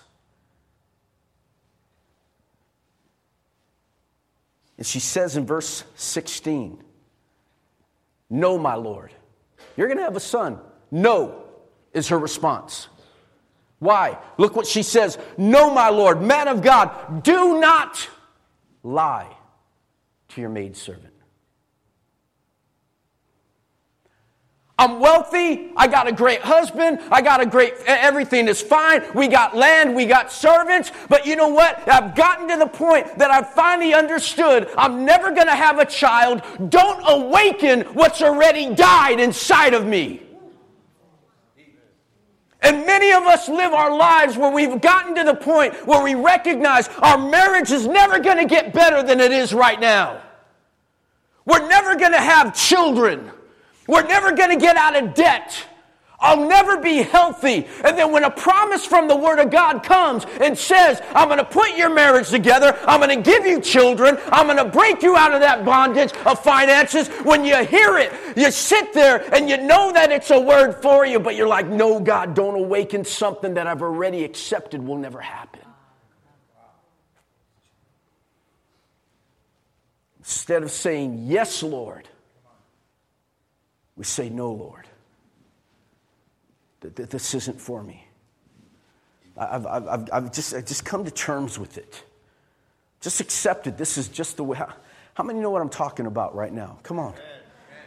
And 4.78 4.86
she 4.86 5.00
says 5.00 5.38
in 5.38 5.46
verse 5.46 5.84
16, 5.96 6.82
No, 8.30 8.58
my 8.58 8.76
Lord. 8.76 9.14
You're 9.78 9.88
going 9.88 9.98
to 9.98 10.04
have 10.04 10.16
a 10.16 10.22
son. 10.22 10.60
No, 10.92 11.44
is 11.94 12.10
her 12.10 12.20
response. 12.20 12.88
Why? 13.80 14.18
Look 14.38 14.56
what 14.56 14.68
she 14.68 14.84
says. 14.84 15.18
No, 15.38 15.74
my 15.74 15.90
Lord, 15.90 16.22
man 16.22 16.48
of 16.48 16.62
God, 16.62 17.24
do 17.24 17.60
not 17.60 18.08
lie 18.84 19.36
to 20.30 20.42
your 20.42 20.50
maidservant. 20.50 21.15
I'm 24.78 25.00
wealthy. 25.00 25.72
I 25.78 25.88
got 25.88 26.08
a 26.08 26.12
great 26.12 26.42
husband. 26.42 27.00
I 27.10 27.22
got 27.22 27.40
a 27.40 27.46
great, 27.46 27.76
everything 27.86 28.50
is 28.50 28.62
fine. 28.62 29.04
We 29.14 29.30
got 29.30 29.56
land. 29.56 29.96
We 29.96 30.06
got 30.06 30.34
servants. 30.34 30.92
But 31.08 31.26
you 31.26 31.38
know 31.38 31.48
what? 31.48 31.88
I've 31.88 32.14
gotten 32.14 32.50
to 32.50 32.58
the 32.58 32.68
point 32.68 33.18
that 33.18 33.32
I've 33.32 33.52
finally 33.52 33.94
understood 33.94 34.70
I'm 34.78 35.06
never 35.06 35.32
going 35.32 35.48
to 35.48 35.56
have 35.56 35.80
a 35.80 35.86
child. 35.86 36.42
Don't 36.70 37.02
awaken 37.08 37.82
what's 37.94 38.22
already 38.22 38.76
died 38.76 39.22
inside 39.22 39.74
of 39.74 39.86
me. 39.86 40.22
And 42.62 42.86
many 42.86 43.12
of 43.12 43.24
us 43.24 43.48
live 43.48 43.74
our 43.74 43.96
lives 43.96 44.38
where 44.38 44.52
we've 44.52 44.82
gotten 44.82 45.16
to 45.16 45.24
the 45.24 45.36
point 45.36 45.74
where 45.88 46.04
we 46.04 46.16
recognize 46.16 46.90
our 47.02 47.18
marriage 47.18 47.72
is 47.72 47.88
never 47.88 48.20
going 48.20 48.38
to 48.38 48.46
get 48.46 48.74
better 48.74 49.04
than 49.04 49.20
it 49.20 49.32
is 49.32 49.54
right 49.54 49.80
now. 49.80 50.20
We're 51.46 51.68
never 51.68 51.96
going 51.96 52.14
to 52.14 52.20
have 52.20 52.56
children. 52.56 53.32
We're 53.88 54.08
never 54.08 54.32
going 54.32 54.50
to 54.50 54.58
get 54.58 54.78
out 54.78 54.96
of 54.96 55.14
debt. 55.14 55.66
I'll 56.20 56.48
never 56.48 56.78
be 56.78 57.04
healthy. 57.04 57.68
And 57.84 57.98
then 57.98 58.12
when 58.12 58.24
a 58.24 58.32
promise 58.32 58.86
from 58.86 59.08
the 59.08 59.16
Word 59.16 59.40
of 59.40 59.52
God 59.52 59.84
comes 59.84 60.26
and 60.42 60.58
says, 60.58 61.02
I'm 61.14 61.28
going 61.28 61.40
to 61.40 61.46
put 61.46 61.78
your 61.78 61.94
marriage 61.94 62.30
together, 62.30 62.78
I'm 62.88 63.00
going 63.00 63.16
to 63.16 63.30
give 63.30 63.46
you 63.46 63.62
children, 63.62 64.18
I'm 64.28 64.48
going 64.48 64.58
to 64.58 64.66
break 64.66 65.04
you 65.04 65.16
out 65.16 65.34
of 65.34 65.42
that 65.42 65.66
bondage 65.66 66.14
of 66.26 66.42
finances, 66.42 67.10
when 67.24 67.44
you 67.44 67.64
hear 67.66 67.98
it, 67.98 68.12
you 68.36 68.50
sit 68.50 68.94
there 68.94 69.18
and 69.36 69.50
you 69.50 69.58
know 69.58 69.92
that 69.92 70.12
it's 70.12 70.32
a 70.32 70.40
word 70.40 70.82
for 70.82 71.06
you, 71.06 71.20
but 71.20 71.36
you're 71.36 71.48
like, 71.48 71.68
no, 71.68 72.00
God, 72.00 72.34
don't 72.34 72.56
awaken 72.56 73.04
something 73.04 73.54
that 73.56 73.68
I've 73.68 73.82
already 73.82 74.24
accepted 74.24 74.82
will 74.82 74.98
never 74.98 75.20
happen. 75.20 75.62
Instead 80.20 80.64
of 80.64 80.72
saying, 80.72 81.26
Yes, 81.28 81.62
Lord, 81.62 82.08
we 83.96 84.04
say, 84.04 84.30
No, 84.30 84.52
Lord. 84.52 84.88
This 86.82 87.34
isn't 87.34 87.60
for 87.60 87.82
me. 87.82 88.06
I've, 89.38 89.66
I've, 89.66 90.10
I've 90.14 90.32
just, 90.32 90.54
I've 90.54 90.66
just 90.66 90.86
come 90.86 91.04
to 91.04 91.12
terms 91.12 91.58
with 91.58 91.78
it. 91.78 92.04
Just 93.02 93.20
accept 93.22 93.68
it. 93.68 93.78
This 93.78 93.98
is 93.98 94.08
just 94.08 94.38
the 94.38 94.44
way. 94.44 94.58
How, 94.58 94.74
how 95.16 95.24
many 95.24 95.40
know 95.40 95.50
what 95.50 95.62
I'm 95.62 95.70
talking 95.70 96.06
about 96.06 96.36
right 96.36 96.54
now? 96.54 96.78
Come 96.84 97.00
on. 97.00 97.14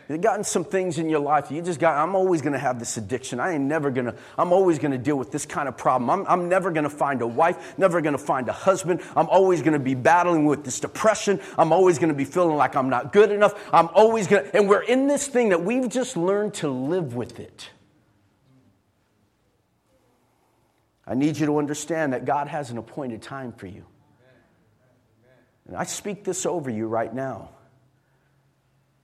You've 0.09 0.23
gotten 0.23 0.43
some 0.43 0.65
things 0.65 0.99
in 0.99 1.11
your 1.11 1.21
life. 1.21 1.51
You 1.51 1.61
just 1.61 1.79
got, 1.79 1.97
I'm 1.97 2.15
always 2.15 2.41
going 2.41 2.55
to 2.55 2.59
have 2.59 2.79
this 2.79 2.97
addiction. 2.97 3.41
I 3.41 3.53
ain't 3.53 3.65
never 3.65 3.91
going 3.91 4.07
to, 4.07 4.15
I'm 4.39 4.55
always 4.55 4.79
going 4.79 4.93
to 4.93 4.99
deal 4.99 5.17
with 5.17 5.31
this 5.31 5.45
kind 5.45 5.69
of 5.69 5.77
problem. 5.77 6.09
I'm, 6.09 6.27
I'm 6.27 6.49
never 6.49 6.71
going 6.71 6.85
to 6.85 6.91
find 6.91 7.21
a 7.21 7.27
wife, 7.27 7.79
never 7.79 8.01
going 8.01 8.17
to 8.17 8.23
find 8.23 8.49
a 8.49 8.53
husband. 8.53 9.03
I'm 9.15 9.29
always 9.29 9.61
going 9.61 9.75
to 9.75 9.79
be 9.79 9.95
battling 9.95 10.47
with 10.47 10.65
this 10.65 10.81
depression. 10.81 11.41
I'm 11.59 11.73
always 11.73 11.99
going 11.99 12.09
to 12.09 12.15
be 12.15 12.25
feeling 12.25 12.57
like 12.57 12.75
I'm 12.75 12.89
not 12.89 13.13
good 13.13 13.31
enough. 13.31 13.69
I'm 13.71 13.89
always 13.89 14.27
going 14.27 14.45
to, 14.45 14.57
and 14.57 14.67
we're 14.67 14.83
in 14.83 15.09
this 15.09 15.27
thing 15.27 15.51
that 15.51 15.63
we've 15.63 15.91
just 15.91 16.17
learned 16.17 16.55
to 16.55 16.71
live 16.71 17.15
with 17.15 17.39
it. 17.39 17.69
I 21.07 21.15
need 21.15 21.37
you 21.37 21.47
to 21.47 21.59
understand 21.59 22.15
that 22.15 22.25
God 22.25 22.49
has 22.49 22.71
an 22.71 22.79
appointed 22.79 23.21
time 23.21 23.53
for 23.53 23.67
you. 23.67 23.85
And 25.67 25.77
I 25.77 25.85
speak 25.85 26.25
this 26.25 26.47
over 26.47 26.71
you 26.71 26.87
right 26.87 27.13
now 27.13 27.51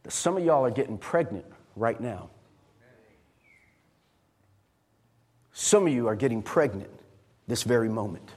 that 0.04 0.12
some 0.12 0.36
of 0.36 0.44
y'all 0.44 0.64
are 0.64 0.70
getting 0.70 0.96
pregnant 0.96 1.46
right 1.74 2.00
now. 2.00 2.30
Some 5.52 5.86
of 5.86 5.92
you 5.92 6.06
are 6.06 6.16
getting 6.16 6.42
pregnant 6.42 6.90
this 7.48 7.64
very 7.64 7.88
moment. 7.88 8.30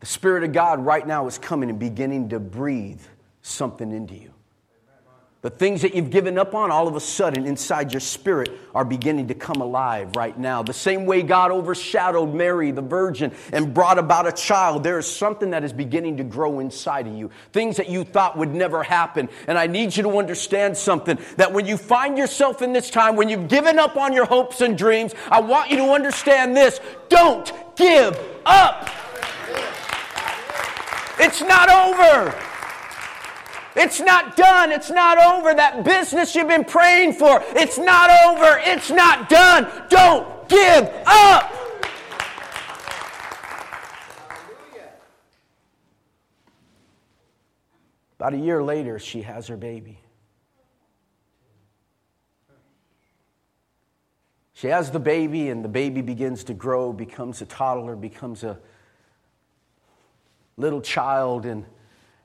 The 0.00 0.06
Spirit 0.06 0.44
of 0.44 0.52
God 0.52 0.84
right 0.84 1.06
now 1.06 1.26
is 1.26 1.38
coming 1.38 1.70
and 1.70 1.78
beginning 1.78 2.28
to 2.28 2.38
breathe 2.38 3.00
something 3.40 3.90
into 3.90 4.14
you. 4.14 4.33
The 5.44 5.50
things 5.50 5.82
that 5.82 5.94
you've 5.94 6.08
given 6.08 6.38
up 6.38 6.54
on, 6.54 6.70
all 6.70 6.88
of 6.88 6.96
a 6.96 7.00
sudden, 7.00 7.44
inside 7.44 7.92
your 7.92 8.00
spirit, 8.00 8.48
are 8.74 8.82
beginning 8.82 9.28
to 9.28 9.34
come 9.34 9.60
alive 9.60 10.16
right 10.16 10.38
now. 10.38 10.62
The 10.62 10.72
same 10.72 11.04
way 11.04 11.20
God 11.20 11.50
overshadowed 11.50 12.34
Mary, 12.34 12.70
the 12.70 12.80
virgin, 12.80 13.30
and 13.52 13.74
brought 13.74 13.98
about 13.98 14.26
a 14.26 14.32
child, 14.32 14.82
there 14.82 14.98
is 14.98 15.06
something 15.06 15.50
that 15.50 15.62
is 15.62 15.70
beginning 15.70 16.16
to 16.16 16.24
grow 16.24 16.60
inside 16.60 17.06
of 17.06 17.12
you. 17.12 17.30
Things 17.52 17.76
that 17.76 17.90
you 17.90 18.04
thought 18.04 18.38
would 18.38 18.54
never 18.54 18.82
happen. 18.82 19.28
And 19.46 19.58
I 19.58 19.66
need 19.66 19.94
you 19.94 20.02
to 20.04 20.18
understand 20.18 20.78
something 20.78 21.18
that 21.36 21.52
when 21.52 21.66
you 21.66 21.76
find 21.76 22.16
yourself 22.16 22.62
in 22.62 22.72
this 22.72 22.88
time, 22.88 23.14
when 23.14 23.28
you've 23.28 23.48
given 23.48 23.78
up 23.78 23.98
on 23.98 24.14
your 24.14 24.24
hopes 24.24 24.62
and 24.62 24.78
dreams, 24.78 25.14
I 25.30 25.42
want 25.42 25.70
you 25.70 25.76
to 25.76 25.90
understand 25.90 26.56
this 26.56 26.80
don't 27.10 27.52
give 27.76 28.18
up. 28.46 28.88
It's 31.18 31.42
not 31.42 31.68
over. 31.68 32.53
It's 33.76 34.00
not 34.00 34.36
done. 34.36 34.70
It's 34.70 34.90
not 34.90 35.18
over. 35.18 35.54
That 35.54 35.84
business 35.84 36.34
you've 36.34 36.48
been 36.48 36.64
praying 36.64 37.14
for, 37.14 37.42
it's 37.56 37.78
not 37.78 38.10
over. 38.26 38.60
It's 38.64 38.90
not 38.90 39.28
done. 39.28 39.66
Don't 39.88 40.48
give 40.48 40.90
up. 41.06 41.52
About 48.18 48.34
a 48.34 48.38
year 48.38 48.62
later, 48.62 48.98
she 48.98 49.22
has 49.22 49.48
her 49.48 49.56
baby. 49.56 49.98
She 54.54 54.68
has 54.68 54.90
the 54.90 55.00
baby, 55.00 55.50
and 55.50 55.62
the 55.62 55.68
baby 55.68 56.00
begins 56.00 56.44
to 56.44 56.54
grow, 56.54 56.92
becomes 56.92 57.42
a 57.42 57.44
toddler, 57.44 57.96
becomes 57.96 58.44
a 58.44 58.58
little 60.56 60.80
child, 60.80 61.44
and 61.44 61.66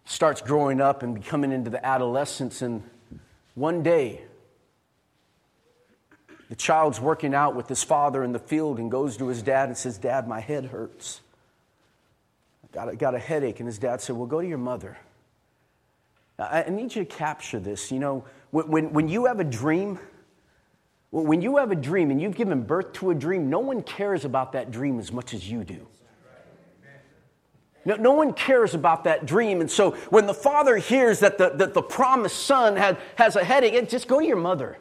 starts 0.10 0.42
growing 0.42 0.82
up 0.82 1.04
and 1.04 1.14
becoming 1.14 1.52
into 1.52 1.70
the 1.70 1.86
adolescence. 1.86 2.64
And 2.64 2.82
one 3.54 3.84
day, 3.84 4.24
the 6.50 6.56
child's 6.56 7.00
working 7.00 7.36
out 7.36 7.56
with 7.56 7.68
his 7.68 7.84
father 7.84 8.24
in 8.24 8.32
the 8.32 8.40
field 8.40 8.80
and 8.80 8.90
goes 8.90 9.18
to 9.18 9.28
his 9.28 9.44
dad 9.44 9.70
and 9.70 9.78
says, 9.78 10.00
Dad, 10.00 10.28
my 10.28 10.40
head 10.40 10.66
hurts. 10.66 11.22
I 12.64 12.76
got 12.76 12.90
a, 12.90 12.96
got 12.96 13.14
a 13.14 13.20
headache. 13.20 13.60
And 13.60 13.68
his 13.68 13.78
dad 13.78 14.02
said, 14.02 14.16
Well, 14.16 14.26
go 14.26 14.42
to 14.42 14.48
your 14.48 14.58
mother. 14.58 14.98
I, 16.40 16.64
I 16.64 16.70
need 16.70 16.96
you 16.96 17.06
to 17.06 17.16
capture 17.16 17.60
this. 17.60 17.92
You 17.92 18.00
know, 18.00 18.26
when, 18.50 18.68
when, 18.68 18.94
when 18.94 19.08
you 19.10 19.26
have 19.26 19.40
a 19.40 19.44
dream, 19.44 20.00
when 21.12 21.44
you 21.44 21.58
have 21.58 21.70
a 21.70 21.76
dream 21.76 22.10
and 22.10 22.20
you've 22.20 22.36
given 22.36 22.64
birth 22.64 22.94
to 22.94 23.12
a 23.12 23.16
dream, 23.16 23.52
no 23.52 23.60
one 23.60 23.84
cares 23.84 24.26
about 24.26 24.54
that 24.54 24.72
dream 24.72 24.98
as 24.98 25.12
much 25.12 25.36
as 25.36 25.48
you 25.48 25.64
do. 25.64 25.86
No, 27.86 27.96
no, 27.96 28.14
one 28.14 28.34
cares 28.34 28.74
about 28.74 29.06
that 29.06 29.26
dream. 29.26 29.62
And 29.62 29.72
so 29.72 29.92
when 30.10 30.28
the 30.28 30.34
father 30.34 30.78
hears 30.78 31.20
that 31.22 31.38
the, 31.38 31.50
that 31.56 31.74
the 31.74 31.82
promised 31.82 32.46
son 32.46 32.76
had, 32.76 32.98
has 33.16 33.36
a 33.36 33.44
headache, 33.44 33.90
just 33.90 34.08
go 34.08 34.20
to 34.20 34.26
your 34.26 34.38
mother. 34.38 34.78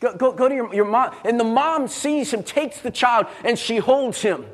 Go, 0.00 0.14
go, 0.14 0.32
go 0.32 0.48
to 0.48 0.54
your, 0.54 0.74
your 0.74 0.84
mom. 0.84 1.14
And 1.24 1.40
the 1.40 1.44
mom 1.44 1.88
sees 1.88 2.32
him, 2.32 2.42
takes 2.42 2.80
the 2.80 2.90
child, 2.90 3.26
and 3.44 3.58
she 3.58 3.78
holds 3.78 4.20
him. 4.20 4.44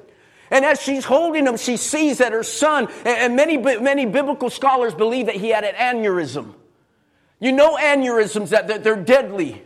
And 0.50 0.64
as 0.64 0.80
she's 0.80 1.04
holding 1.04 1.46
him, 1.46 1.56
she 1.56 1.76
sees 1.76 2.18
that 2.18 2.32
her 2.32 2.42
son, 2.42 2.88
and 3.04 3.34
many, 3.34 3.56
many 3.56 4.06
biblical 4.06 4.50
scholars 4.50 4.94
believe 4.94 5.26
that 5.26 5.36
he 5.36 5.48
had 5.48 5.64
an 5.64 5.74
aneurysm. 5.74 6.54
You 7.40 7.52
know 7.52 7.76
aneurysms, 7.76 8.50
that 8.50 8.84
they're 8.84 8.94
deadly. 8.94 9.62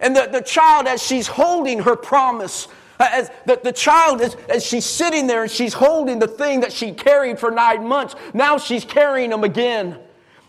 And 0.00 0.14
the, 0.14 0.28
the 0.30 0.42
child, 0.42 0.86
as 0.86 1.02
she's 1.02 1.28
holding 1.28 1.78
her 1.80 1.96
promise, 1.96 2.68
as 2.98 3.30
the, 3.46 3.60
the 3.62 3.72
child, 3.72 4.20
is, 4.20 4.36
as 4.48 4.64
she's 4.64 4.84
sitting 4.84 5.26
there 5.26 5.42
and 5.42 5.50
she's 5.50 5.74
holding 5.74 6.18
the 6.18 6.28
thing 6.28 6.60
that 6.60 6.72
she 6.72 6.92
carried 6.92 7.38
for 7.38 7.50
nine 7.50 7.86
months, 7.86 8.14
now 8.32 8.58
she's 8.58 8.84
carrying 8.84 9.32
him 9.32 9.44
again. 9.44 9.98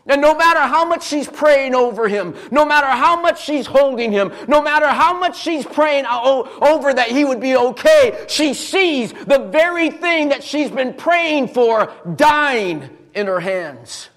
And 0.08 0.22
no 0.22 0.36
matter 0.36 0.60
how 0.60 0.86
much 0.86 1.08
she's 1.08 1.28
praying 1.28 1.74
over 1.74 2.08
him, 2.08 2.36
no 2.52 2.64
matter 2.64 2.86
how 2.86 3.20
much 3.20 3.44
she's 3.44 3.66
holding 3.66 4.12
him, 4.12 4.32
no 4.48 4.62
matter 4.62 4.88
how 4.88 5.18
much 5.18 5.42
she's 5.42 5.66
praying 5.66 6.06
over 6.06 6.94
that 6.94 7.08
he 7.08 7.25
would 7.25 7.40
be 7.40 7.56
okay, 7.56 8.25
she 8.28 8.54
sees 8.54 9.14
the 9.14 9.50
very 9.52 9.90
thing 9.90 10.30
that 10.30 10.44
she's 10.44 10.70
been 10.70 10.94
praying 10.94 11.48
for 11.48 11.92
dying 12.16 12.88
in 13.16 13.25
her 13.25 13.40
hands. 13.40 14.10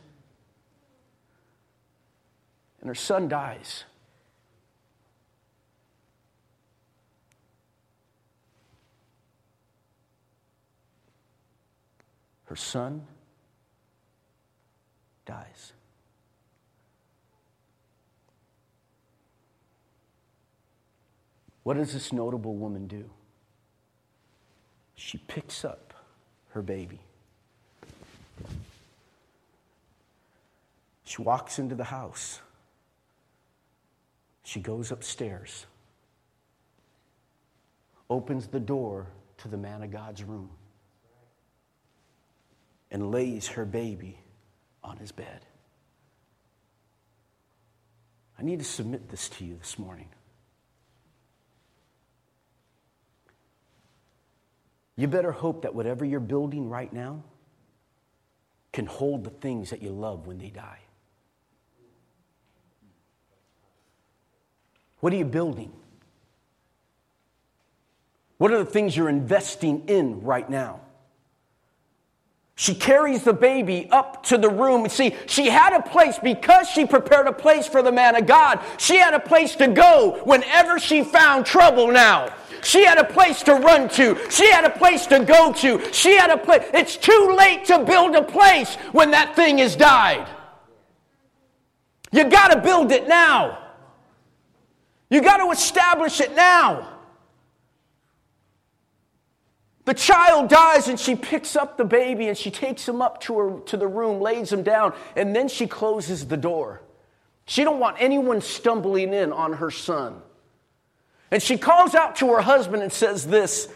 And 2.81 2.89
her 2.89 2.95
son 2.95 3.29
dies. 3.29 3.85
Her 12.49 12.57
son 12.57 13.07
dies. 15.27 15.75
What 21.63 21.77
does 21.77 21.93
this 21.93 22.11
notable 22.11 22.55
woman 22.55 22.87
do? 22.87 23.05
She 24.95 25.19
picks 25.19 25.63
up 25.63 25.93
her 26.51 26.63
baby. 26.63 27.01
She 31.05 31.21
walks 31.21 31.59
into 31.59 31.75
the 31.75 31.85
house. 31.85 32.41
She 34.43 34.61
goes 34.61 34.91
upstairs, 34.91 35.67
opens 38.09 38.47
the 38.47 38.61
door 38.61 39.07
to 39.37 39.49
the 39.49 39.59
man 39.59 39.83
of 39.83 39.91
God's 39.91 40.25
room 40.25 40.49
and 42.91 43.11
lays 43.11 43.49
her 43.49 43.65
baby 43.65 44.19
on 44.83 44.97
his 44.97 45.13
bed. 45.13 45.45
I 48.39 48.43
need 48.43 48.61
to 48.61 48.65
submit 48.65 49.09
this 49.09 49.29
to 49.31 49.45
you 49.45 49.57
this 49.57 49.79
morning. 49.79 50.09
You 54.97 55.07
better 55.09 55.33
hope 55.33 55.63
that 55.63 55.75
whatever 55.75 56.05
you're 56.05 56.21
building 56.21 56.69
right 56.69 56.93
now 56.93 57.23
can 58.73 58.87
hold 58.87 59.25
the 59.25 59.31
things 59.31 59.71
that 59.71 59.83
you 59.83 59.91
love 59.91 60.27
when 60.27 60.39
they 60.39 60.51
die. 60.51 60.81
What 65.01 65.13
are 65.13 65.17
you 65.17 65.25
building? 65.25 65.73
What 68.39 68.53
are 68.53 68.59
the 68.59 68.71
things 68.71 68.97
you're 68.97 69.09
investing 69.09 69.89
in 69.89 70.23
right 70.23 70.49
now? 70.49 70.81
She 72.61 72.75
carries 72.75 73.23
the 73.23 73.33
baby 73.33 73.87
up 73.93 74.25
to 74.25 74.37
the 74.37 74.49
room. 74.49 74.89
See, 74.89 75.15
she 75.27 75.47
had 75.47 75.73
a 75.73 75.81
place 75.81 76.19
because 76.19 76.69
she 76.69 76.87
prepared 76.87 77.29
a 77.29 77.33
place 77.33 77.69
for 77.69 77.83
the 77.83 77.93
man 77.93 78.17
of 78.17 78.27
God. 78.27 78.59
She 78.79 78.97
had 78.97 79.15
a 79.15 79.21
place 79.21 79.55
to 79.57 79.69
go 79.69 80.21
whenever 80.25 80.81
she 80.81 81.05
found 81.05 81.47
trouble 81.47 81.87
now. 81.93 82.35
She 82.65 82.85
had 82.85 82.99
a 82.99 83.05
place 83.05 83.45
to 83.45 83.55
run 83.55 83.89
to. 83.91 84.19
She 84.29 84.51
had 84.51 84.65
a 84.65 84.71
place 84.71 85.07
to 85.07 85.25
go 85.25 85.53
to. 85.53 85.93
She 85.93 86.17
had 86.17 86.31
a 86.31 86.37
place. 86.37 86.65
It's 86.75 86.97
too 86.97 87.37
late 87.39 87.65
to 87.67 87.85
build 87.85 88.17
a 88.17 88.25
place 88.25 88.75
when 88.91 89.13
that 89.13 89.37
thing 89.37 89.59
has 89.59 89.77
died. 89.77 90.27
You 92.11 92.25
got 92.25 92.49
to 92.49 92.61
build 92.61 92.91
it 92.91 93.07
now. 93.07 93.57
You 95.11 95.23
got 95.23 95.37
to 95.37 95.53
establish 95.53 96.21
it 96.21 96.35
now. 96.35 96.98
The 99.89 99.95
child 99.95 100.51
dies 100.51 100.89
and 100.89 101.01
she 101.01 101.17
picks 101.17 101.57
up 101.57 101.79
the 101.79 101.85
baby 101.87 102.29
and 102.29 102.37
she 102.37 102.51
takes 102.51 102.87
him 102.87 103.01
up 103.01 103.23
to 103.23 103.39
her 103.39 103.61
to 103.69 103.79
the 103.79 103.87
room, 103.87 104.21
lays 104.21 104.53
him 104.53 104.63
down, 104.63 104.93
and 105.17 105.35
then 105.35 105.49
she 105.49 105.67
closes 105.67 106.27
the 106.27 106.37
door. 106.37 106.83
She 107.47 107.65
don't 107.65 107.81
want 107.81 107.97
anyone 107.99 108.43
stumbling 108.43 109.15
in 109.15 109.33
on 109.33 109.55
her 109.55 109.71
son. 109.71 110.21
And 111.31 111.43
she 111.43 111.57
calls 111.57 111.95
out 111.95 112.17
to 112.17 112.35
her 112.35 112.43
husband 112.43 112.83
and 112.83 112.93
says 112.93 113.27
this. 113.27 113.67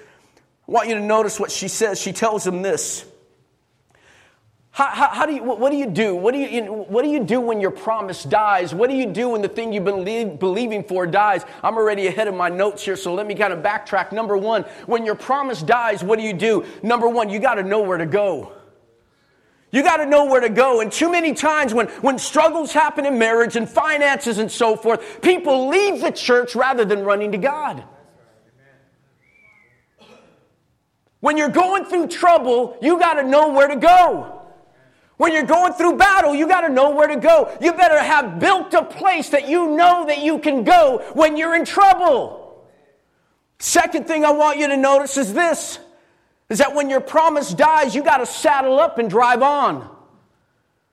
I 0.69 0.73
want 0.73 0.90
you 0.90 0.97
to 0.97 1.00
notice 1.00 1.40
what 1.40 1.50
she 1.50 1.69
says. 1.69 1.99
She 1.99 2.12
tells 2.12 2.47
him 2.47 2.61
this. 2.61 3.07
How, 4.73 4.87
how, 4.87 5.09
how, 5.09 5.26
do 5.26 5.35
you, 5.35 5.43
what, 5.43 5.71
do 5.71 5.76
you 5.76 5.85
do? 5.85 6.17
What 6.17 6.33
do 6.33 6.41
you, 6.41 6.64
what 6.64 7.02
do 7.02 7.11
you 7.11 7.23
do 7.23 7.43
when 7.43 7.61
your 7.61 7.71
promise 7.71 8.25
dies? 8.25 8.75
What 8.75 8.88
do 8.88 8.97
you 8.97 9.05
do 9.05 9.29
when 9.29 9.43
the 9.43 9.49
thing 9.49 9.71
you've 9.71 9.85
been 9.85 10.38
believing 10.38 10.83
for 10.83 11.07
dies? 11.07 11.45
I'm 11.62 11.76
already 11.76 12.07
ahead 12.07 12.26
of 12.26 12.35
my 12.35 12.49
notes 12.49 12.83
here, 12.83 12.97
so 12.97 13.12
let 13.12 13.26
me 13.26 13.35
kind 13.35 13.52
of 13.52 13.59
backtrack. 13.59 14.12
Number 14.12 14.35
one, 14.35 14.62
when 14.87 15.05
your 15.05 15.14
promise 15.14 15.62
dies, 15.62 16.02
what 16.02 16.19
do 16.19 16.25
you 16.25 16.33
do? 16.33 16.64
Number 16.83 17.07
one, 17.07 17.29
you 17.29 17.38
got 17.38 17.57
to 17.57 17.62
know 17.62 17.83
where 17.83 17.99
to 17.99 18.07
go. 18.07 18.55
You 19.73 19.83
got 19.83 19.99
to 19.99 20.07
know 20.07 20.25
where 20.25 20.41
to 20.41 20.49
go. 20.49 20.81
And 20.81 20.91
too 20.91 21.12
many 21.12 21.35
times 21.35 21.75
when, 21.75 21.88
when 22.00 22.19
struggles 22.19 22.73
happen 22.73 23.05
in 23.05 23.19
marriage 23.19 23.57
and 23.57 23.69
finances 23.69 24.38
and 24.38 24.50
so 24.50 24.75
forth, 24.75 25.21
people 25.21 25.69
leave 25.69 26.00
the 26.00 26.11
church 26.11 26.55
rather 26.55 26.87
than 26.87 27.05
running 27.05 27.33
to 27.33 27.38
God. 27.38 27.85
When 31.21 31.37
you're 31.37 31.50
going 31.50 31.85
through 31.85 32.09
trouble, 32.09 32.79
you 32.81 32.99
got 32.99 33.14
to 33.14 33.23
know 33.23 33.50
where 33.52 33.69
to 33.69 33.76
go. 33.76 34.42
When 35.23 35.33
you're 35.33 35.45
going 35.45 35.73
through 35.75 35.99
battle, 35.99 36.35
you 36.35 36.49
got 36.49 36.62
to 36.62 36.69
know 36.69 36.91
where 36.91 37.07
to 37.07 37.14
go. 37.14 37.57
You 37.61 37.75
better 37.75 37.97
have 37.97 38.41
built 38.41 38.75
a 38.75 38.83
place 38.83 39.29
that 39.29 39.49
you 39.49 39.69
know 39.76 40.05
that 40.07 40.19
you 40.19 40.41
can 40.41 40.64
go 40.64 40.99
when 41.14 41.37
you're 41.37 41.55
in 41.55 41.64
trouble. 41.64 42.67
Second 43.61 44.09
thing 44.09 44.25
I 44.25 44.33
want 44.33 44.59
you 44.59 44.67
to 44.67 44.76
notice 44.76 45.17
is 45.17 45.33
this 45.33 45.79
is 46.49 46.59
that 46.59 46.75
when 46.75 46.91
your 46.91 47.00
promise 47.00 47.55
dies, 47.55 47.95
you 47.95 48.02
got 48.02 48.17
to 48.17 48.26
saddle 48.26 48.81
up 48.81 48.99
and 48.99 49.09
drive 49.09 49.43
on. 49.43 49.88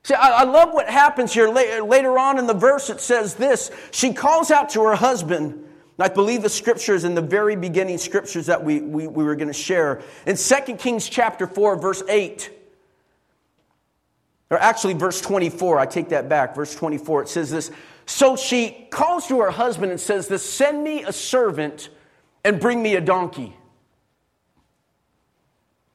See, 0.03 0.13
I, 0.13 0.29
I 0.29 0.43
love 0.43 0.75
what 0.75 0.87
happens 0.87 1.33
here. 1.33 1.49
Later 1.49 2.19
on 2.19 2.37
in 2.37 2.45
the 2.45 2.53
verse, 2.53 2.91
it 2.91 3.01
says 3.01 3.33
this 3.33 3.71
She 3.89 4.13
calls 4.13 4.51
out 4.51 4.69
to 4.69 4.83
her 4.83 4.95
husband. 4.95 5.65
I 5.97 6.07
believe 6.07 6.43
the 6.43 6.49
scriptures 6.49 7.03
in 7.03 7.15
the 7.15 7.21
very 7.23 7.55
beginning 7.55 7.97
scriptures 7.97 8.45
that 8.45 8.63
we, 8.63 8.79
we, 8.79 9.07
we 9.07 9.23
were 9.23 9.35
going 9.35 9.47
to 9.47 9.53
share. 9.53 10.03
In 10.27 10.35
2 10.35 10.75
Kings 10.75 11.09
chapter 11.09 11.47
4, 11.47 11.77
verse 11.77 12.03
8, 12.07 12.58
or 14.49 14.57
actually, 14.57 14.93
verse 14.93 15.21
24, 15.21 15.79
I 15.79 15.85
take 15.85 16.09
that 16.09 16.27
back. 16.27 16.55
Verse 16.55 16.73
24, 16.73 17.23
it 17.23 17.29
says 17.29 17.51
this 17.51 17.71
So 18.05 18.35
she 18.35 18.87
calls 18.89 19.27
to 19.27 19.41
her 19.41 19.51
husband 19.51 19.91
and 19.91 20.01
says 20.01 20.27
this 20.27 20.47
Send 20.47 20.83
me 20.83 21.03
a 21.03 21.13
servant 21.13 21.89
and 22.43 22.59
bring 22.59 22.81
me 22.81 22.95
a 22.95 23.01
donkey, 23.01 23.55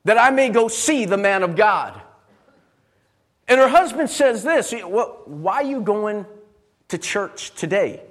that 0.05 0.19
I 0.19 0.31
may 0.31 0.51
go 0.51 0.69
see 0.69 1.05
the 1.05 1.17
man 1.17 1.43
of 1.43 1.57
God. 1.57 2.01
And 3.49 3.61
her 3.61 3.69
husband 3.69 4.09
says 4.09 4.45
this 4.45 4.73
well, 4.73 5.23
Why 5.25 5.57
are 5.57 5.65
you 5.65 5.81
going 5.81 6.25
to 6.89 6.99
church 6.99 7.55
today? 7.55 8.03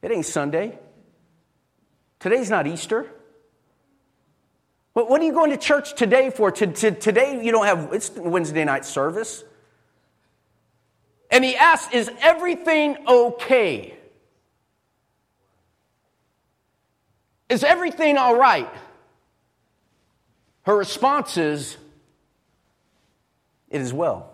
It 0.00 0.12
ain't 0.12 0.26
Sunday. 0.26 0.78
Today's 2.20 2.50
not 2.50 2.68
Easter. 2.68 3.10
But 4.94 5.08
what 5.10 5.20
are 5.20 5.24
you 5.24 5.32
going 5.32 5.50
to 5.50 5.56
church 5.56 5.94
today 5.94 6.30
for? 6.30 6.52
Today 6.52 7.44
you 7.44 7.50
don't 7.50 7.64
have, 7.64 7.92
it's 7.92 8.10
Wednesday 8.10 8.64
night 8.64 8.84
service. 8.84 9.42
And 11.32 11.42
he 11.42 11.56
asks, 11.56 11.92
Is 11.94 12.10
everything 12.20 12.98
okay? 13.08 13.96
Is 17.48 17.64
everything 17.64 18.18
all 18.18 18.36
right? 18.36 18.68
Her 20.64 20.76
response 20.76 21.38
is, 21.38 21.78
It 23.70 23.80
is 23.80 23.94
well. 23.94 24.28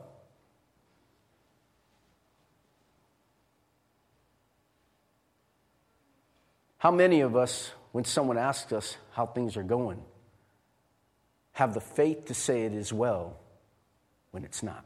How 6.78 6.90
many 6.90 7.20
of 7.20 7.36
us, 7.36 7.72
when 7.92 8.04
someone 8.04 8.38
asks 8.38 8.72
us 8.72 8.96
how 9.12 9.26
things 9.26 9.56
are 9.56 9.62
going, 9.62 10.02
have 11.52 11.74
the 11.74 11.80
faith 11.80 12.26
to 12.26 12.34
say 12.34 12.62
it 12.62 12.72
is 12.72 12.92
well 12.92 13.36
when 14.32 14.44
it's 14.44 14.64
not? 14.64 14.84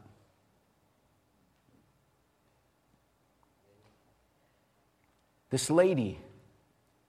This 5.53 5.69
lady, 5.69 6.17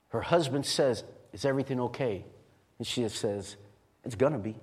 her 0.08 0.20
husband 0.20 0.66
says, 0.66 1.02
Is 1.32 1.46
everything 1.46 1.80
okay? 1.80 2.26
And 2.76 2.86
she 2.86 3.00
just 3.00 3.16
says, 3.16 3.56
It's 4.04 4.16
gonna 4.16 4.38
be. 4.38 4.50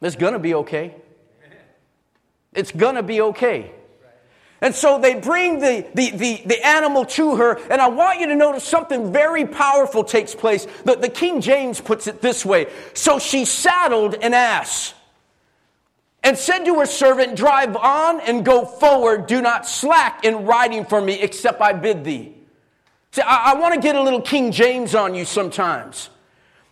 It's 0.00 0.16
gonna 0.16 0.38
be 0.38 0.54
okay. 0.54 0.94
It's 2.54 2.72
gonna 2.72 3.02
be 3.02 3.20
okay. 3.20 3.72
And 4.62 4.74
so 4.74 4.98
they 4.98 5.16
bring 5.16 5.58
the, 5.58 5.86
the, 5.92 6.10
the, 6.12 6.42
the, 6.46 6.66
animal 6.66 7.04
to 7.04 7.36
her, 7.36 7.60
and 7.70 7.82
I 7.82 7.88
want 7.88 8.20
you 8.20 8.28
to 8.28 8.34
notice 8.34 8.64
something 8.64 9.12
very 9.12 9.44
powerful 9.44 10.02
takes 10.02 10.34
place. 10.34 10.66
The, 10.86 10.96
the 10.96 11.10
King 11.10 11.42
James 11.42 11.78
puts 11.78 12.06
it 12.06 12.22
this 12.22 12.46
way 12.46 12.68
So 12.94 13.18
she 13.18 13.44
saddled 13.44 14.14
an 14.14 14.32
ass 14.32 14.94
and 16.24 16.36
said 16.36 16.64
to 16.64 16.80
her 16.80 16.86
servant, 16.86 17.36
Drive 17.36 17.76
on 17.76 18.20
and 18.22 18.44
go 18.44 18.64
forward. 18.64 19.26
Do 19.26 19.40
not 19.40 19.68
slack 19.68 20.24
in 20.24 20.46
riding 20.46 20.84
for 20.84 21.00
me, 21.00 21.20
except 21.20 21.60
I 21.60 21.74
bid 21.74 22.02
thee. 22.02 22.34
See, 23.12 23.22
I, 23.22 23.52
I 23.52 23.54
want 23.54 23.74
to 23.74 23.80
get 23.80 23.94
a 23.94 24.02
little 24.02 24.22
King 24.22 24.50
James 24.50 24.94
on 24.94 25.14
you 25.14 25.24
sometimes. 25.24 26.08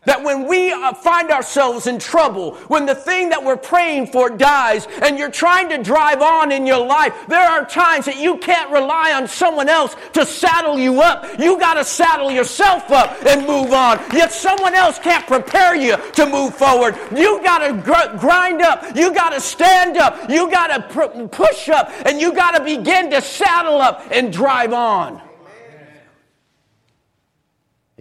That 0.04 0.24
when 0.24 0.48
we 0.48 0.72
uh, 0.72 0.94
find 0.94 1.30
ourselves 1.30 1.86
in 1.86 2.00
trouble, 2.00 2.56
when 2.66 2.86
the 2.86 2.94
thing 2.94 3.28
that 3.28 3.44
we're 3.44 3.56
praying 3.56 4.08
for 4.08 4.30
dies, 4.30 4.88
and 5.00 5.16
you're 5.16 5.30
trying 5.30 5.68
to 5.68 5.78
drive 5.78 6.20
on 6.20 6.50
in 6.50 6.66
your 6.66 6.84
life, 6.84 7.14
there 7.28 7.48
are 7.48 7.64
times 7.64 8.06
that 8.06 8.18
you 8.18 8.36
can't 8.38 8.68
rely 8.72 9.12
on 9.12 9.28
someone 9.28 9.68
else 9.68 9.94
to 10.14 10.26
saddle 10.26 10.76
you 10.76 11.00
up. 11.00 11.38
You 11.38 11.56
got 11.56 11.74
to 11.74 11.84
saddle 11.84 12.32
yourself 12.32 12.90
up 12.90 13.24
and 13.24 13.46
move 13.46 13.72
on. 13.72 14.00
Yet 14.12 14.32
someone 14.32 14.74
else 14.74 14.98
can't 14.98 15.24
prepare 15.24 15.76
you 15.76 15.96
to 16.14 16.26
move 16.26 16.56
forward. 16.56 16.98
You 17.16 17.40
got 17.44 17.58
to 17.58 17.72
gr- 17.72 18.18
grind 18.18 18.60
up. 18.60 18.96
You 18.96 19.14
got 19.14 19.30
to 19.30 19.40
stand 19.40 19.98
up. 19.98 20.28
You 20.28 20.50
got 20.50 20.66
to 20.66 20.82
pr- 20.92 21.26
push 21.28 21.68
up, 21.68 21.92
and 22.06 22.20
you 22.20 22.32
got 22.32 22.56
to 22.56 22.64
begin 22.64 23.08
to 23.12 23.22
saddle 23.22 23.80
up 23.80 24.04
and 24.10 24.32
drive 24.32 24.72
on. 24.72 25.22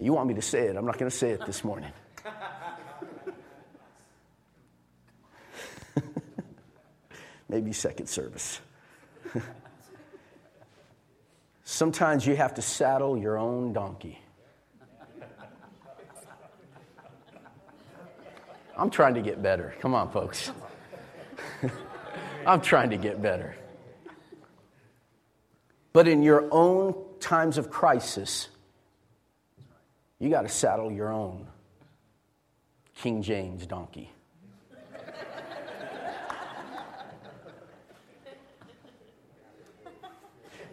You 0.02 0.12
want 0.12 0.26
me 0.26 0.34
to 0.34 0.42
say 0.42 0.66
it? 0.66 0.76
I'm 0.76 0.84
not 0.84 0.98
going 0.98 1.08
to 1.08 1.16
say 1.16 1.30
it 1.30 1.46
this 1.46 1.62
morning. 1.62 1.92
Maybe 7.48 7.72
second 7.72 8.08
service. 8.08 8.60
Sometimes 11.64 12.26
you 12.26 12.34
have 12.34 12.54
to 12.54 12.62
saddle 12.62 13.16
your 13.16 13.38
own 13.38 13.72
donkey. 13.72 14.18
I'm 18.76 18.90
trying 18.90 19.14
to 19.14 19.22
get 19.22 19.40
better. 19.40 19.72
Come 19.80 19.94
on, 19.94 20.10
folks. 20.10 20.50
I'm 22.46 22.60
trying 22.60 22.90
to 22.90 22.96
get 22.96 23.22
better. 23.22 23.54
But 25.92 26.08
in 26.08 26.24
your 26.24 26.48
own 26.50 26.96
times 27.20 27.56
of 27.56 27.70
crisis, 27.70 28.48
you 30.22 30.30
got 30.30 30.42
to 30.42 30.48
saddle 30.48 30.92
your 30.92 31.08
own 31.08 31.48
King 32.94 33.22
James 33.22 33.66
donkey. 33.66 34.08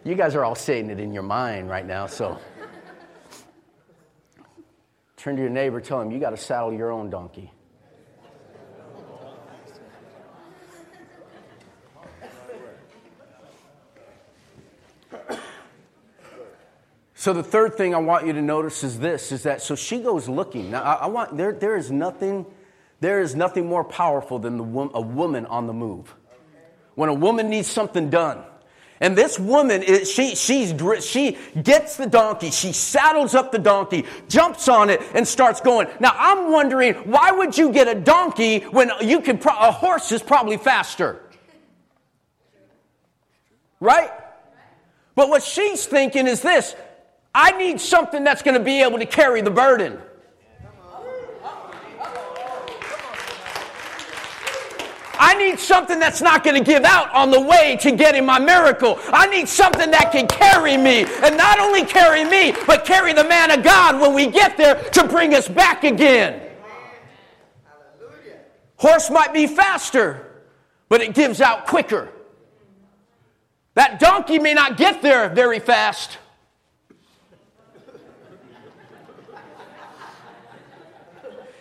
you 0.04 0.14
guys 0.14 0.36
are 0.36 0.44
all 0.44 0.54
saying 0.54 0.88
it 0.90 1.00
in 1.00 1.12
your 1.12 1.24
mind 1.24 1.68
right 1.68 1.84
now, 1.84 2.06
so 2.06 2.38
turn 5.16 5.34
to 5.34 5.42
your 5.42 5.50
neighbor, 5.50 5.80
tell 5.80 6.00
him, 6.00 6.12
You 6.12 6.20
got 6.20 6.30
to 6.30 6.36
saddle 6.36 6.72
your 6.72 6.92
own 6.92 7.10
donkey. 7.10 7.50
So 17.20 17.34
the 17.34 17.42
third 17.42 17.74
thing 17.74 17.94
I 17.94 17.98
want 17.98 18.26
you 18.26 18.32
to 18.32 18.40
notice 18.40 18.82
is 18.82 18.98
this: 18.98 19.30
is 19.30 19.42
that 19.42 19.60
so 19.60 19.76
she 19.76 19.98
goes 19.98 20.26
looking. 20.26 20.70
Now 20.70 20.82
I, 20.82 20.92
I 20.94 21.06
want 21.08 21.36
there 21.36 21.52
there 21.52 21.76
is 21.76 21.90
nothing 21.90 22.46
there 23.00 23.20
is 23.20 23.34
nothing 23.34 23.66
more 23.66 23.84
powerful 23.84 24.38
than 24.38 24.56
the, 24.56 24.64
a 24.94 25.02
woman 25.02 25.44
on 25.44 25.66
the 25.66 25.74
move. 25.74 26.14
When 26.94 27.10
a 27.10 27.14
woman 27.14 27.50
needs 27.50 27.68
something 27.68 28.08
done, 28.08 28.42
and 29.00 29.18
this 29.18 29.38
woman, 29.38 29.82
is, 29.82 30.10
she, 30.10 30.34
she's, 30.34 30.74
she 31.04 31.36
gets 31.62 31.98
the 31.98 32.06
donkey, 32.06 32.50
she 32.50 32.72
saddles 32.72 33.34
up 33.34 33.52
the 33.52 33.58
donkey, 33.58 34.06
jumps 34.30 34.66
on 34.66 34.88
it, 34.88 35.02
and 35.14 35.28
starts 35.28 35.60
going. 35.60 35.88
Now, 36.00 36.12
I'm 36.14 36.50
wondering, 36.50 36.94
why 36.94 37.32
would 37.32 37.56
you 37.56 37.70
get 37.70 37.86
a 37.86 37.94
donkey 37.94 38.60
when 38.60 38.90
you 39.02 39.20
can, 39.20 39.36
pro- 39.36 39.58
a 39.58 39.72
horse 39.72 40.10
is 40.12 40.22
probably 40.22 40.56
faster? 40.56 41.22
Right? 43.78 44.10
But 45.14 45.28
what 45.28 45.42
she's 45.42 45.86
thinking 45.86 46.26
is 46.26 46.42
this 46.42 46.74
I 47.34 47.52
need 47.52 47.80
something 47.80 48.24
that's 48.24 48.42
going 48.42 48.58
to 48.58 48.64
be 48.64 48.82
able 48.82 48.98
to 48.98 49.06
carry 49.06 49.40
the 49.40 49.50
burden. 49.50 50.00
I 55.22 55.34
need 55.34 55.60
something 55.60 55.98
that's 55.98 56.22
not 56.22 56.42
going 56.42 56.56
to 56.56 56.64
give 56.64 56.82
out 56.82 57.12
on 57.12 57.30
the 57.30 57.40
way 57.40 57.76
to 57.82 57.92
getting 57.92 58.24
my 58.24 58.38
miracle. 58.38 58.98
I 59.08 59.26
need 59.26 59.48
something 59.48 59.90
that 59.90 60.12
can 60.12 60.26
carry 60.26 60.78
me, 60.78 61.04
and 61.22 61.36
not 61.36 61.60
only 61.60 61.84
carry 61.84 62.24
me, 62.24 62.54
but 62.66 62.86
carry 62.86 63.12
the 63.12 63.24
man 63.24 63.50
of 63.50 63.62
God 63.62 64.00
when 64.00 64.14
we 64.14 64.28
get 64.28 64.56
there 64.56 64.82
to 64.82 65.06
bring 65.06 65.34
us 65.34 65.46
back 65.46 65.84
again. 65.84 66.40
Horse 68.76 69.10
might 69.10 69.34
be 69.34 69.46
faster, 69.46 70.42
but 70.88 71.02
it 71.02 71.14
gives 71.14 71.42
out 71.42 71.66
quicker. 71.66 72.08
That 73.74 74.00
donkey 74.00 74.38
may 74.38 74.54
not 74.54 74.78
get 74.78 75.02
there 75.02 75.28
very 75.28 75.58
fast. 75.58 76.16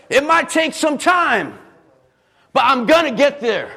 It 0.09 0.25
might 0.25 0.49
take 0.49 0.73
some 0.73 0.97
time, 0.97 1.57
but 2.53 2.63
I'm 2.65 2.85
going 2.85 3.05
to 3.05 3.15
get 3.15 3.39
there. 3.39 3.71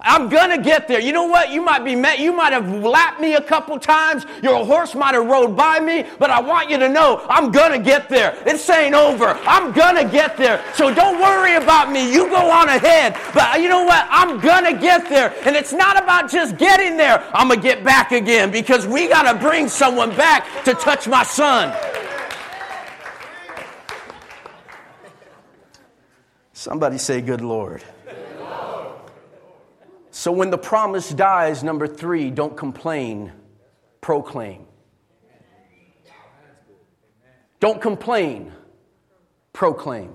I'm 0.00 0.28
gonna 0.28 0.62
get 0.62 0.86
there. 0.86 1.00
You 1.00 1.12
know 1.12 1.24
what? 1.24 1.50
You 1.50 1.62
might 1.62 1.84
be 1.84 1.94
met, 1.94 2.18
you 2.18 2.32
might 2.32 2.52
have 2.52 2.70
lapped 2.84 3.20
me 3.20 3.34
a 3.34 3.42
couple 3.42 3.78
times, 3.78 4.24
your 4.42 4.64
horse 4.64 4.94
might 4.94 5.14
have 5.14 5.26
rode 5.26 5.56
by 5.56 5.80
me, 5.80 6.04
but 6.18 6.30
I 6.30 6.40
want 6.40 6.70
you 6.70 6.78
to 6.78 6.88
know 6.88 7.24
I'm 7.28 7.50
gonna 7.50 7.78
get 7.78 8.08
there. 8.08 8.36
This 8.44 8.68
ain't 8.70 8.94
over. 8.94 9.26
I'm 9.46 9.72
gonna 9.72 10.08
get 10.08 10.36
there. 10.36 10.62
So 10.74 10.94
don't 10.94 11.20
worry 11.20 11.54
about 11.54 11.90
me. 11.90 12.12
You 12.12 12.28
go 12.28 12.50
on 12.50 12.68
ahead. 12.68 13.14
But 13.34 13.56
uh, 13.56 13.58
you 13.58 13.68
know 13.68 13.84
what? 13.84 14.06
I'm 14.10 14.38
gonna 14.40 14.78
get 14.78 15.08
there. 15.08 15.34
And 15.44 15.56
it's 15.56 15.72
not 15.72 16.00
about 16.00 16.30
just 16.30 16.56
getting 16.58 16.96
there. 16.96 17.24
I'm 17.34 17.48
gonna 17.48 17.60
get 17.60 17.82
back 17.82 18.12
again 18.12 18.50
because 18.50 18.86
we 18.86 19.08
gotta 19.08 19.38
bring 19.38 19.68
someone 19.68 20.14
back 20.16 20.64
to 20.64 20.74
touch 20.74 21.08
my 21.08 21.24
son. 21.24 21.74
Somebody 26.68 26.98
say, 26.98 27.22
Good 27.22 27.40
Lord. 27.40 27.82
So 30.10 30.30
when 30.30 30.50
the 30.50 30.58
promise 30.58 31.08
dies, 31.08 31.64
number 31.64 31.86
three, 31.86 32.30
don't 32.30 32.58
complain, 32.58 33.32
proclaim. 34.02 34.66
Don't 37.58 37.80
complain, 37.80 38.52
proclaim. 39.54 40.12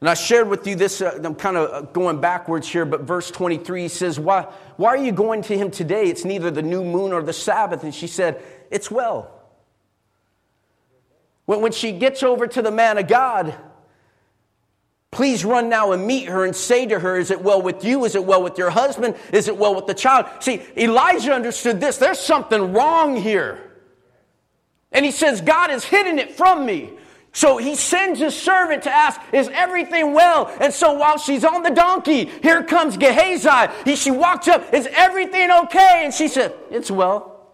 And 0.00 0.10
I 0.10 0.14
shared 0.14 0.48
with 0.48 0.66
you 0.66 0.74
this, 0.74 1.00
uh, 1.00 1.20
I'm 1.22 1.36
kind 1.36 1.56
of 1.56 1.70
uh, 1.70 1.80
going 1.92 2.20
backwards 2.20 2.66
here, 2.66 2.84
but 2.84 3.02
verse 3.02 3.30
23 3.30 3.86
says, 3.86 4.18
why, 4.18 4.48
why 4.78 4.88
are 4.88 4.96
you 4.96 5.12
going 5.12 5.42
to 5.42 5.56
him 5.56 5.70
today? 5.70 6.06
It's 6.06 6.24
neither 6.24 6.50
the 6.50 6.62
new 6.62 6.82
moon 6.82 7.12
or 7.12 7.22
the 7.22 7.32
Sabbath. 7.32 7.84
And 7.84 7.94
she 7.94 8.08
said, 8.08 8.42
It's 8.68 8.90
well. 8.90 9.30
When, 11.44 11.60
when 11.60 11.70
she 11.70 11.92
gets 11.92 12.24
over 12.24 12.48
to 12.48 12.62
the 12.62 12.72
man 12.72 12.98
of 12.98 13.06
God, 13.06 13.56
Please 15.12 15.44
run 15.44 15.68
now 15.68 15.92
and 15.92 16.06
meet 16.06 16.24
her 16.24 16.46
and 16.46 16.56
say 16.56 16.86
to 16.86 16.98
her, 16.98 17.18
Is 17.18 17.30
it 17.30 17.42
well 17.42 17.60
with 17.60 17.84
you? 17.84 18.06
Is 18.06 18.14
it 18.14 18.24
well 18.24 18.42
with 18.42 18.56
your 18.56 18.70
husband? 18.70 19.14
Is 19.30 19.46
it 19.46 19.56
well 19.56 19.74
with 19.74 19.86
the 19.86 19.94
child? 19.94 20.26
See, 20.40 20.62
Elijah 20.74 21.34
understood 21.34 21.80
this. 21.80 21.98
There's 21.98 22.18
something 22.18 22.72
wrong 22.72 23.14
here. 23.14 23.58
And 24.90 25.04
he 25.04 25.10
says, 25.10 25.42
God 25.42 25.68
has 25.68 25.84
hidden 25.84 26.18
it 26.18 26.34
from 26.34 26.64
me. 26.64 26.92
So 27.34 27.58
he 27.58 27.76
sends 27.76 28.20
his 28.20 28.34
servant 28.34 28.84
to 28.84 28.90
ask, 28.90 29.20
Is 29.34 29.50
everything 29.52 30.14
well? 30.14 30.50
And 30.60 30.72
so 30.72 30.94
while 30.94 31.18
she's 31.18 31.44
on 31.44 31.62
the 31.62 31.70
donkey, 31.70 32.24
here 32.24 32.62
comes 32.62 32.96
Gehazi. 32.96 33.70
He, 33.84 33.96
she 33.96 34.10
walks 34.10 34.48
up, 34.48 34.72
Is 34.72 34.88
everything 34.92 35.50
okay? 35.50 36.02
And 36.04 36.14
she 36.14 36.26
said, 36.26 36.54
It's 36.70 36.90
well. 36.90 37.50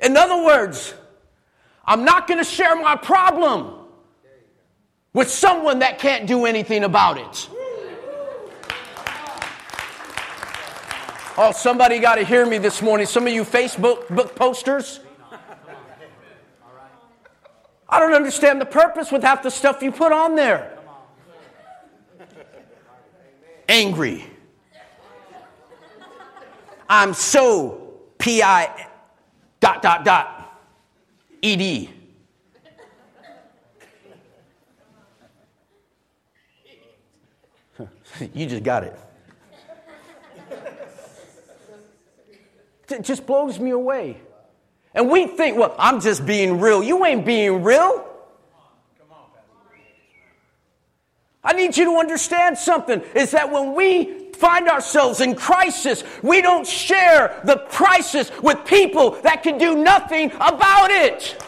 In 0.00 0.16
other 0.16 0.44
words, 0.44 0.94
I'm 1.84 2.04
not 2.04 2.28
going 2.28 2.38
to 2.38 2.48
share 2.48 2.76
my 2.76 2.94
problem 2.94 3.77
with 5.12 5.30
someone 5.30 5.80
that 5.80 5.98
can't 5.98 6.26
do 6.26 6.44
anything 6.46 6.84
about 6.84 7.18
it. 7.18 7.48
Oh, 11.40 11.52
somebody 11.52 12.00
got 12.00 12.16
to 12.16 12.24
hear 12.24 12.44
me 12.44 12.58
this 12.58 12.82
morning. 12.82 13.06
Some 13.06 13.26
of 13.26 13.32
you 13.32 13.44
Facebook 13.44 14.08
book 14.08 14.34
posters. 14.34 15.00
I 17.88 18.00
don't 18.00 18.12
understand 18.12 18.60
the 18.60 18.66
purpose 18.66 19.10
with 19.10 19.22
half 19.22 19.42
the 19.42 19.50
stuff 19.50 19.80
you 19.80 19.92
put 19.92 20.12
on 20.12 20.34
there. 20.34 20.76
Angry. 23.68 24.24
I'm 26.88 27.14
so 27.14 27.94
P-I 28.18 28.88
dot 29.60 29.80
dot 29.80 30.04
dot 30.04 30.58
ed. 31.42 31.88
you 38.34 38.46
just 38.46 38.62
got 38.62 38.84
it. 38.84 38.98
it 42.90 43.02
just 43.02 43.26
blows 43.26 43.58
me 43.58 43.70
away. 43.70 44.20
And 44.94 45.10
we 45.10 45.26
think, 45.26 45.56
well, 45.58 45.74
I'm 45.78 46.00
just 46.00 46.24
being 46.24 46.60
real. 46.60 46.82
You 46.82 47.04
ain't 47.04 47.24
being 47.24 47.62
real. 47.62 48.04
I 51.44 51.52
need 51.52 51.76
you 51.76 51.84
to 51.84 51.92
understand 51.98 52.58
something 52.58 53.00
is 53.14 53.30
that 53.30 53.50
when 53.50 53.74
we 53.74 54.32
find 54.34 54.68
ourselves 54.68 55.20
in 55.20 55.34
crisis, 55.34 56.04
we 56.22 56.42
don't 56.42 56.66
share 56.66 57.40
the 57.44 57.58
crisis 57.68 58.30
with 58.42 58.64
people 58.64 59.12
that 59.22 59.42
can 59.42 59.56
do 59.56 59.76
nothing 59.76 60.30
about 60.32 60.90
it. 60.90 61.42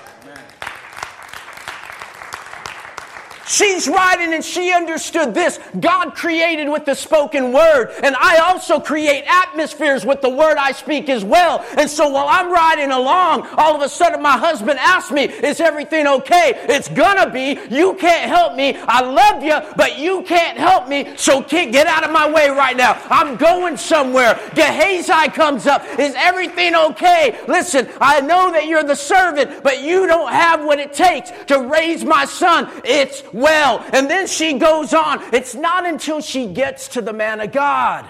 She's 3.50 3.88
writing 3.88 4.32
and 4.32 4.44
she 4.44 4.72
understood 4.72 5.34
this. 5.34 5.58
God 5.80 6.14
created 6.14 6.68
with 6.68 6.84
the 6.84 6.94
spoken 6.94 7.52
word, 7.52 7.92
and 8.00 8.14
I 8.14 8.38
also 8.38 8.78
create 8.78 9.24
atmospheres 9.26 10.06
with 10.06 10.20
the 10.20 10.28
word 10.30 10.56
I 10.56 10.70
speak 10.70 11.08
as 11.08 11.24
well. 11.24 11.64
And 11.76 11.90
so 11.90 12.08
while 12.08 12.28
I'm 12.28 12.52
riding 12.52 12.92
along, 12.92 13.48
all 13.56 13.74
of 13.74 13.82
a 13.82 13.88
sudden 13.88 14.22
my 14.22 14.38
husband 14.38 14.78
asks 14.78 15.10
me, 15.10 15.24
Is 15.24 15.60
everything 15.60 16.06
okay? 16.06 16.52
It's 16.68 16.88
gonna 16.88 17.28
be. 17.28 17.58
You 17.70 17.94
can't 17.94 18.30
help 18.30 18.54
me. 18.54 18.76
I 18.76 19.00
love 19.00 19.42
you, 19.42 19.58
but 19.74 19.98
you 19.98 20.22
can't 20.22 20.56
help 20.56 20.86
me. 20.86 21.16
So 21.16 21.42
get 21.42 21.88
out 21.88 22.04
of 22.04 22.12
my 22.12 22.30
way 22.30 22.50
right 22.50 22.76
now. 22.76 23.02
I'm 23.10 23.36
going 23.36 23.76
somewhere. 23.76 24.38
Gehazi 24.54 25.28
comes 25.30 25.66
up. 25.66 25.84
Is 25.98 26.14
everything 26.16 26.76
okay? 26.76 27.40
Listen, 27.48 27.88
I 28.00 28.20
know 28.20 28.52
that 28.52 28.66
you're 28.66 28.84
the 28.84 28.94
servant, 28.94 29.64
but 29.64 29.82
you 29.82 30.06
don't 30.06 30.32
have 30.32 30.64
what 30.64 30.78
it 30.78 30.92
takes 30.92 31.32
to 31.46 31.60
raise 31.68 32.04
my 32.04 32.24
son. 32.24 32.70
It's 32.84 33.22
well. 33.40 33.84
And 33.92 34.08
then 34.08 34.26
she 34.26 34.58
goes 34.58 34.94
on. 34.94 35.22
It's 35.34 35.54
not 35.54 35.86
until 35.86 36.20
she 36.20 36.46
gets 36.46 36.88
to 36.88 37.00
the 37.00 37.12
man 37.12 37.40
of 37.40 37.52
God 37.52 38.06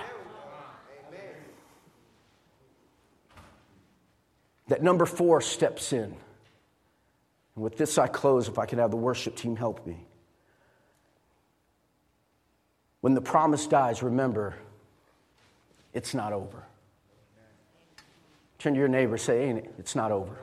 that 4.71 4.85
number 4.85 5.05
four 5.05 5.41
steps 5.41 5.93
in. 5.93 6.05
And 6.05 6.15
with 7.57 7.77
this, 7.77 7.99
I 7.99 8.07
close. 8.07 8.49
If 8.49 8.59
I 8.59 8.67
could 8.67 8.79
have 8.79 8.93
the 8.93 8.97
worship 8.97 9.37
team 9.37 9.57
help 9.57 9.85
me. 9.85 10.07
When 13.01 13.15
the 13.15 13.21
promise 13.21 13.67
dies, 13.67 14.03
remember, 14.03 14.55
it's 15.93 16.15
not 16.15 16.33
over. 16.33 16.65
Turn 18.59 18.75
to 18.75 18.79
your 18.79 18.89
neighbor, 18.89 19.19
say, 19.19 19.49
Ain't 19.49 19.59
it? 19.59 19.75
It's 19.79 19.97
not 19.97 20.13
over. 20.13 20.39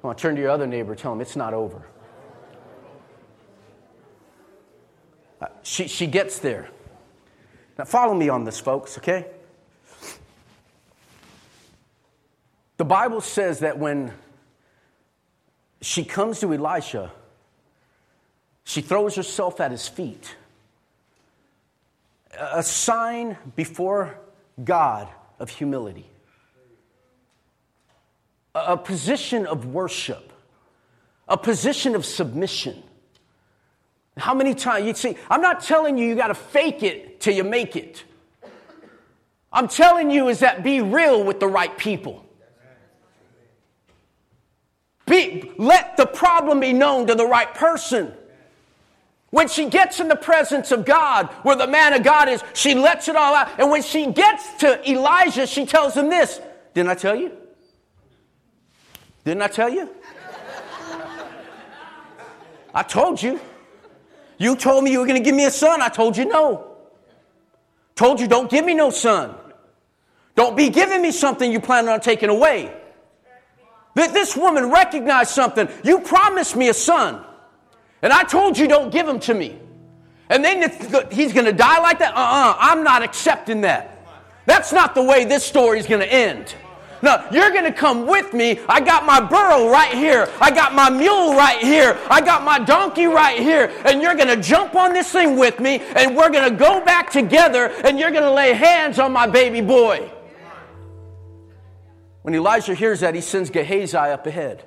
Come 0.00 0.10
on, 0.10 0.16
turn 0.16 0.36
to 0.36 0.40
your 0.40 0.50
other 0.50 0.68
neighbor, 0.68 0.94
tell 0.94 1.12
him 1.12 1.20
it's 1.20 1.34
not 1.34 1.52
over. 1.52 1.82
she, 5.66 5.88
she 5.88 6.06
gets 6.06 6.38
there. 6.38 6.68
Now, 7.76 7.84
follow 7.84 8.14
me 8.14 8.28
on 8.28 8.44
this, 8.44 8.60
folks, 8.60 8.98
okay? 8.98 9.26
The 12.76 12.84
Bible 12.84 13.20
says 13.20 13.58
that 13.60 13.76
when 13.76 14.12
she 15.82 16.04
comes 16.04 16.38
to 16.40 16.54
Elisha, 16.54 17.10
she 18.62 18.80
throws 18.80 19.16
herself 19.16 19.60
at 19.60 19.72
his 19.72 19.88
feet. 19.88 20.36
A 22.38 22.62
sign 22.62 23.36
before 23.56 24.18
God 24.62 25.08
of 25.40 25.50
humility, 25.50 26.06
a 28.54 28.76
position 28.76 29.46
of 29.46 29.66
worship, 29.66 30.32
a 31.28 31.36
position 31.36 31.96
of 31.96 32.04
submission. 32.06 32.82
How 34.16 34.34
many 34.34 34.54
times 34.54 34.86
you 34.86 34.94
see, 34.94 35.16
I'm 35.28 35.42
not 35.42 35.62
telling 35.62 35.98
you 35.98 36.06
you 36.06 36.14
got 36.14 36.28
to 36.28 36.34
fake 36.34 36.82
it 36.82 37.20
till 37.20 37.34
you 37.34 37.44
make 37.44 37.76
it. 37.76 38.04
I'm 39.52 39.68
telling 39.68 40.10
you 40.10 40.28
is 40.28 40.40
that 40.40 40.62
be 40.62 40.80
real 40.80 41.22
with 41.24 41.40
the 41.40 41.48
right 41.48 41.76
people. 41.76 42.24
Be, 45.06 45.52
let 45.56 45.96
the 45.96 46.06
problem 46.06 46.60
be 46.60 46.72
known 46.72 47.06
to 47.06 47.14
the 47.14 47.26
right 47.26 47.54
person. 47.54 48.12
When 49.30 49.48
she 49.48 49.68
gets 49.68 50.00
in 50.00 50.08
the 50.08 50.16
presence 50.16 50.72
of 50.72 50.84
God, 50.84 51.26
where 51.42 51.56
the 51.56 51.66
man 51.66 51.92
of 51.92 52.02
God 52.02 52.28
is, 52.28 52.42
she 52.54 52.74
lets 52.74 53.08
it 53.08 53.16
all 53.16 53.34
out. 53.34 53.48
And 53.58 53.70
when 53.70 53.82
she 53.82 54.10
gets 54.10 54.54
to 54.58 54.90
Elijah, 54.90 55.46
she 55.46 55.66
tells 55.66 55.94
him 55.94 56.08
this 56.08 56.40
Didn't 56.74 56.90
I 56.90 56.94
tell 56.94 57.14
you? 57.14 57.32
Didn't 59.24 59.42
I 59.42 59.48
tell 59.48 59.68
you? 59.68 59.90
I 62.74 62.82
told 62.82 63.22
you. 63.22 63.40
You 64.38 64.56
told 64.56 64.84
me 64.84 64.92
you 64.92 65.00
were 65.00 65.06
going 65.06 65.22
to 65.22 65.24
give 65.24 65.34
me 65.34 65.46
a 65.46 65.50
son. 65.50 65.80
I 65.80 65.88
told 65.88 66.16
you 66.16 66.26
no. 66.26 66.76
Told 67.94 68.20
you 68.20 68.28
don't 68.28 68.50
give 68.50 68.64
me 68.64 68.74
no 68.74 68.90
son. 68.90 69.34
Don't 70.34 70.56
be 70.56 70.68
giving 70.68 71.00
me 71.00 71.10
something 71.10 71.50
you 71.50 71.60
plan 71.60 71.88
on 71.88 72.00
taking 72.00 72.28
away. 72.28 72.74
But 73.94 74.12
this 74.12 74.36
woman 74.36 74.70
recognized 74.70 75.30
something. 75.30 75.68
You 75.82 76.00
promised 76.00 76.54
me 76.54 76.68
a 76.68 76.74
son. 76.74 77.24
And 78.02 78.12
I 78.12 78.24
told 78.24 78.58
you 78.58 78.68
don't 78.68 78.90
give 78.92 79.08
him 79.08 79.18
to 79.20 79.32
me. 79.32 79.58
And 80.28 80.44
then 80.44 80.70
he's 81.10 81.32
going 81.32 81.46
to 81.46 81.52
die 81.52 81.80
like 81.80 81.98
that? 82.00 82.14
Uh 82.14 82.18
uh-uh, 82.18 82.50
uh, 82.50 82.56
i 82.60 82.72
am 82.72 82.82
not 82.82 83.02
accepting 83.02 83.62
that. 83.62 84.06
That's 84.44 84.72
not 84.72 84.94
the 84.94 85.02
way 85.02 85.24
this 85.24 85.44
story 85.44 85.78
is 85.78 85.86
going 85.86 86.02
to 86.02 86.12
end. 86.12 86.54
No, 87.06 87.24
you're 87.30 87.52
going 87.52 87.62
to 87.62 87.72
come 87.72 88.04
with 88.08 88.34
me. 88.34 88.58
I 88.68 88.80
got 88.80 89.06
my 89.06 89.20
burro 89.20 89.70
right 89.70 89.94
here. 89.94 90.28
I 90.40 90.50
got 90.50 90.74
my 90.74 90.90
mule 90.90 91.36
right 91.36 91.60
here. 91.60 91.96
I 92.10 92.20
got 92.20 92.42
my 92.42 92.58
donkey 92.58 93.06
right 93.06 93.38
here. 93.38 93.70
And 93.84 94.02
you're 94.02 94.16
going 94.16 94.26
to 94.26 94.36
jump 94.36 94.74
on 94.74 94.92
this 94.92 95.12
thing 95.12 95.38
with 95.38 95.60
me, 95.60 95.78
and 95.94 96.16
we're 96.16 96.30
going 96.30 96.50
to 96.50 96.56
go 96.56 96.84
back 96.84 97.12
together, 97.12 97.66
and 97.84 97.96
you're 97.96 98.10
going 98.10 98.24
to 98.24 98.32
lay 98.32 98.54
hands 98.54 98.98
on 98.98 99.12
my 99.12 99.28
baby 99.28 99.60
boy. 99.60 100.10
When 102.22 102.34
Elijah 102.34 102.74
hears 102.74 102.98
that, 103.00 103.14
he 103.14 103.20
sends 103.20 103.50
Gehazi 103.50 103.96
up 103.96 104.26
ahead 104.26 104.64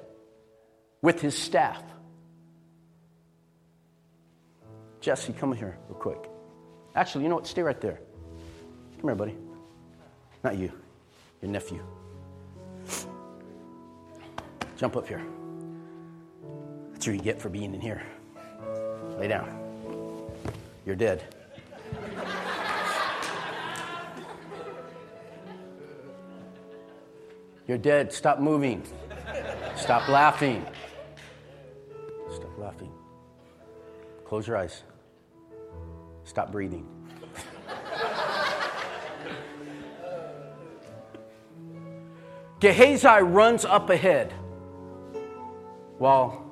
with 1.02 1.20
his 1.20 1.38
staff. 1.38 1.84
Jesse, 5.02 5.34
come 5.34 5.52
here 5.52 5.78
real 5.90 6.00
quick. 6.00 6.30
Actually, 6.96 7.26
you 7.26 7.30
know 7.30 7.36
what? 7.36 7.48
Stay 7.48 7.64
right 7.64 7.82
there. 7.82 8.00
Come 9.02 9.10
here, 9.10 9.16
buddy. 9.16 9.36
Not 10.42 10.58
you, 10.58 10.72
your 11.42 11.52
nephew. 11.52 11.84
Jump 14.80 14.96
up 14.96 15.08
here. 15.10 15.22
That's 16.94 17.06
what 17.06 17.14
you 17.14 17.22
get 17.22 17.42
for 17.42 17.50
being 17.50 17.74
in 17.74 17.82
here. 17.82 18.02
Lay 19.18 19.28
down. 19.28 19.50
You're 20.86 20.96
dead. 20.96 21.36
You're 27.68 27.78
dead. 27.78 28.14
Stop 28.14 28.40
moving. 28.40 28.82
Stop 29.76 30.08
laughing. 30.08 30.66
Stop 32.34 32.58
laughing. 32.58 32.94
Close 34.24 34.48
your 34.48 34.56
eyes. 34.56 34.84
Stop 36.24 36.54
breathing. 36.54 36.88
Gehazi 42.62 43.22
runs 43.22 43.66
up 43.66 43.90
ahead 43.90 44.34
while 46.00 46.46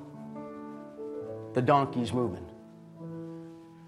the 1.54 1.62
donkey's 1.62 2.12
moving. 2.12 2.46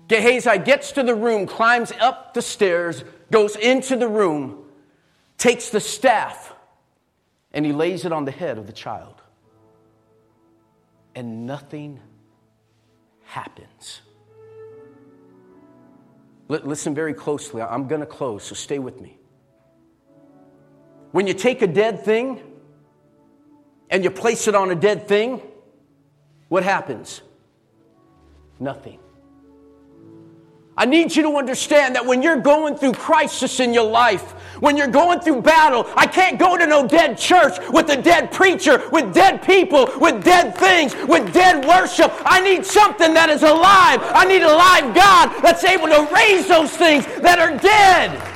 Gehazi 0.09 0.59
gets 0.59 0.90
to 0.92 1.05
the 1.05 1.14
room, 1.14 1.46
climbs 1.46 1.92
up 2.01 2.35
the 2.35 2.42
stairs, 2.42 3.05
goes 3.31 3.55
into 3.55 3.94
the 3.94 4.09
room, 4.09 4.64
takes 5.38 5.70
the 5.70 5.79
staff, 5.79 6.53
and 7.53 7.64
he 7.64 7.73
lays 7.73 8.05
it 8.05 8.12
on 8.12 8.25
the 8.25 8.33
head 8.33 8.59
of 8.59 8.66
the 8.66 8.73
child. 8.73 9.23
And 11.14 11.46
nothing 11.46 12.01
happens. 13.23 14.01
Listen 16.49 16.94
very 16.94 17.14
closely. 17.14 17.62
I'm 17.62 17.87
going 17.87 18.01
to 18.01 18.07
close, 18.07 18.42
so 18.42 18.57
stay 18.57 18.81
with 18.81 19.01
me. 19.01 19.16
When 21.12 21.29
you 21.29 21.35
take 21.35 21.62
a 21.62 21.66
dead 21.68 22.05
thing 22.05 22.40
and 23.88 24.03
you 24.03 24.11
place 24.11 24.49
it 24.49 24.57
on 24.57 24.70
a 24.73 24.75
dead 24.75 25.07
thing, 25.07 25.40
what 26.50 26.64
happens? 26.64 27.22
Nothing. 28.58 28.98
I 30.76 30.84
need 30.84 31.14
you 31.14 31.22
to 31.22 31.36
understand 31.36 31.94
that 31.94 32.04
when 32.04 32.22
you're 32.22 32.40
going 32.40 32.74
through 32.74 32.94
crisis 32.94 33.60
in 33.60 33.72
your 33.72 33.88
life, 33.88 34.32
when 34.58 34.76
you're 34.76 34.88
going 34.88 35.20
through 35.20 35.42
battle, 35.42 35.86
I 35.94 36.06
can't 36.06 36.40
go 36.40 36.56
to 36.56 36.66
no 36.66 36.88
dead 36.88 37.16
church 37.16 37.58
with 37.70 37.88
a 37.90 38.02
dead 38.02 38.32
preacher, 38.32 38.82
with 38.90 39.14
dead 39.14 39.42
people, 39.42 39.88
with 40.00 40.24
dead 40.24 40.56
things, 40.56 40.94
with 41.06 41.32
dead 41.32 41.64
worship. 41.64 42.12
I 42.24 42.40
need 42.40 42.66
something 42.66 43.14
that 43.14 43.30
is 43.30 43.44
alive. 43.44 44.00
I 44.02 44.24
need 44.24 44.42
a 44.42 44.48
live 44.48 44.92
God 44.92 45.40
that's 45.42 45.62
able 45.62 45.86
to 45.86 46.12
raise 46.12 46.48
those 46.48 46.76
things 46.76 47.06
that 47.20 47.38
are 47.38 47.56
dead. 47.58 48.30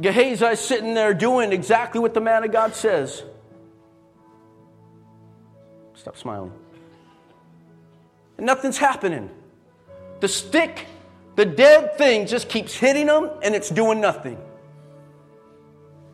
Gehazi 0.00 0.44
is 0.46 0.60
sitting 0.60 0.94
there 0.94 1.14
doing 1.14 1.52
exactly 1.52 2.00
what 2.00 2.14
the 2.14 2.20
man 2.20 2.44
of 2.44 2.52
God 2.52 2.74
says. 2.74 3.22
Stop 5.94 6.16
smiling. 6.16 6.52
And 8.36 8.46
nothing's 8.46 8.78
happening. 8.78 9.30
The 10.20 10.28
stick, 10.28 10.86
the 11.36 11.44
dead 11.44 11.96
thing, 11.96 12.26
just 12.26 12.48
keeps 12.48 12.74
hitting 12.74 13.06
him 13.06 13.30
and 13.42 13.54
it's 13.54 13.70
doing 13.70 14.00
nothing. 14.00 14.38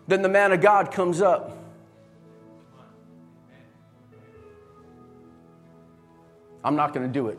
Then 0.06 0.22
the 0.22 0.28
man 0.28 0.52
of 0.52 0.60
God 0.60 0.92
comes 0.92 1.22
up. 1.22 1.56
I'm 6.62 6.76
not 6.76 6.92
going 6.92 7.06
to 7.06 7.12
do 7.12 7.28
it. 7.28 7.38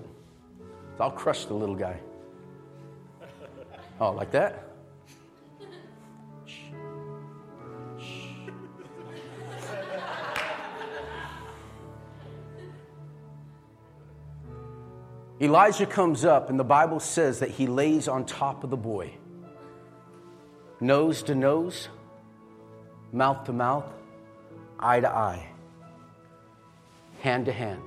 I'll 1.00 1.12
crush 1.12 1.46
the 1.46 1.54
little 1.54 1.76
guy. 1.76 2.00
Oh, 4.00 4.12
like 4.12 4.32
that? 4.32 4.71
Elijah 15.42 15.88
comes 15.88 16.24
up, 16.24 16.52
and 16.52 16.60
the 16.60 16.64
Bible 16.64 17.00
says 17.00 17.40
that 17.40 17.50
he 17.50 17.66
lays 17.66 18.08
on 18.08 18.26
top 18.26 18.64
of 18.64 18.70
the 18.70 18.78
boy, 18.78 19.12
nose 20.80 21.24
to 21.24 21.34
nose, 21.34 21.90
mouth 23.12 23.44
to 23.46 23.54
mouth, 23.54 23.92
eye 24.80 25.00
to 25.00 25.10
eye, 25.10 25.48
hand 27.22 27.48
to 27.48 27.52
hand. 27.52 27.82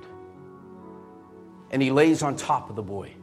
And 1.71 1.81
he 1.81 1.91
lays 1.91 2.23
on 2.23 2.35
top 2.35 2.69
of 2.69 2.75
the 2.75 2.83
boy. 2.83 3.13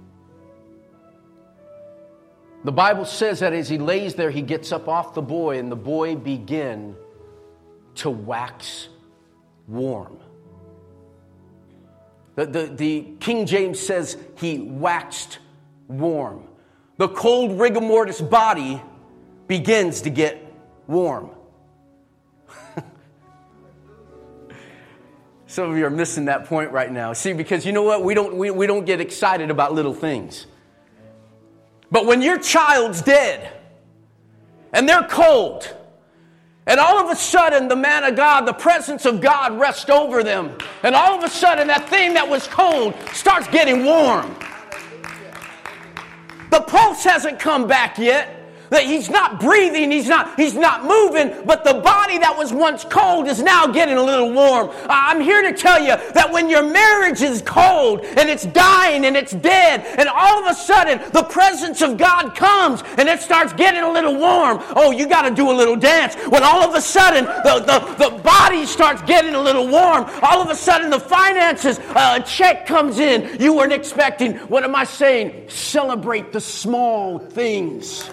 The 2.65 2.73
Bible 2.73 3.05
says 3.05 3.41
that 3.41 3.53
as 3.53 3.69
he 3.69 3.77
lays 3.77 4.15
there, 4.15 4.31
he 4.31 4.41
gets 4.41 4.73
up 4.73 4.89
off 4.89 5.13
the 5.13 5.21
boy, 5.21 5.59
and 5.59 5.71
the 5.71 5.77
boy 5.77 6.17
begin 6.17 6.97
to 7.97 8.09
wax 8.09 8.89
warm. 9.69 10.19
The, 12.35 12.47
the, 12.47 12.67
the, 12.67 13.07
King 13.21 13.47
James 13.47 13.79
says 13.79 14.17
he 14.39 14.59
waxed 14.59 15.39
warm. 15.87 16.49
The 16.97 17.09
cold 17.09 17.61
rigor 17.61 17.81
mortis 17.81 18.21
body 18.21 18.83
begins 19.47 20.03
to 20.03 20.11
get 20.11 20.43
warm. 20.87 21.31
Some 25.47 25.71
of 25.71 25.77
you 25.77 25.85
are 25.85 25.91
missing 25.91 26.25
that 26.27 26.47
point 26.47 26.71
right 26.73 26.91
now. 26.91 27.13
See, 27.13 27.35
because 27.35 27.67
you 27.67 27.73
know 27.73 27.83
what? 27.83 28.03
We 28.03 28.15
don't, 28.15 28.37
we, 28.37 28.51
we 28.51 28.67
don't 28.67 28.87
get 28.87 29.01
excited 29.01 29.51
about 29.51 29.75
little 29.75 29.95
things. 29.95 30.47
But 31.91 32.07
when 32.07 32.23
your 32.23 32.39
child's 32.39 33.03
dead 33.03 33.53
and 34.73 34.89
they're 34.89 35.07
cold, 35.07 35.71
and 36.67 36.79
all 36.79 36.99
of 36.99 37.11
a 37.11 37.17
sudden, 37.17 37.69
the 37.69 37.77
man 37.77 38.05
of 38.05 38.15
God, 38.15 38.47
the 38.47 38.53
presence 38.53 39.05
of 39.05 39.21
God 39.21 39.59
rests 39.59 39.91
over 39.91 40.23
them. 40.23 40.57
And 40.85 40.95
all 40.95 41.19
of 41.19 41.25
a 41.25 41.29
sudden, 41.29 41.67
that 41.67 41.89
thing 41.89 42.15
that 42.15 42.29
was 42.29 42.47
cold 42.47 42.95
starts 43.13 43.49
getting 43.49 43.85
warm. 43.85 44.37
The 46.51 46.61
pulse 46.61 47.03
hasn't 47.03 47.41
come 47.41 47.67
back 47.67 47.99
yet. 47.99 48.42
That 48.73 48.85
he's 48.85 49.11
not 49.11 49.39
breathing, 49.39 49.91
he's 49.91 50.09
not, 50.09 50.35
he's 50.37 50.55
not 50.55 50.85
moving, 50.85 51.45
but 51.45 51.63
the 51.63 51.75
body 51.75 52.17
that 52.19 52.35
was 52.37 52.53
once 52.53 52.85
cold 52.85 53.29
is 53.29 53.43
now 53.43 53.67
getting 53.67 53.99
a 53.99 54.03
little 54.03 54.33
warm. 54.33 54.71
I'm 54.89 55.21
here 55.21 55.43
to 55.43 55.53
tell 55.53 55.79
you 55.79 55.95
that 56.15 56.33
when 56.33 56.49
your 56.49 56.63
marriage 56.63 57.21
is 57.21 57.43
cold 57.43 58.01
and 58.01 58.31
it's 58.31 58.47
dying 58.47 59.05
and 59.05 59.15
it's 59.15 59.33
dead, 59.33 59.85
and 59.99 60.09
all 60.09 60.43
of 60.43 60.51
a 60.51 60.55
sudden 60.55 61.01
the 61.13 61.23
presence 61.23 61.83
of 61.83 61.99
God 61.99 62.35
comes 62.35 62.83
and 62.97 63.11
it 63.11 63.21
starts 63.21 63.53
getting 63.53 63.83
a 63.83 63.93
little 63.93 64.17
warm, 64.17 64.59
oh, 64.75 64.91
you 64.91 65.07
got 65.07 65.29
to 65.29 65.35
do 65.35 65.51
a 65.51 65.53
little 65.53 65.77
dance. 65.77 66.15
When 66.29 66.43
all 66.43 66.63
of 66.63 66.75
a 66.75 66.81
sudden 66.81 67.27
the, 67.27 67.61
the, 67.61 68.09
the 68.09 68.23
body 68.23 68.65
starts 68.65 69.03
getting 69.03 69.35
a 69.35 69.41
little 69.41 69.69
warm, 69.69 70.07
all 70.23 70.41
of 70.41 70.49
a 70.49 70.57
sudden 70.57 70.89
the 70.89 71.01
finances, 71.01 71.79
uh, 71.79 72.21
a 72.21 72.27
check 72.27 72.67
comes 72.67 72.99
in 72.99 73.39
you 73.39 73.53
weren't 73.55 73.73
expecting. 73.75 74.37
What 74.49 74.65
am 74.65 74.75
I 74.75 74.85
saying? 74.85 75.51
Celebrate 75.51 76.33
the 76.33 76.41
small 76.41 77.19
things. 77.19 78.09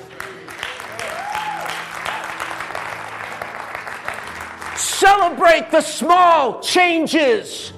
Celebrate 4.99 5.71
the 5.71 5.79
small 5.79 6.59
changes. 6.59 7.71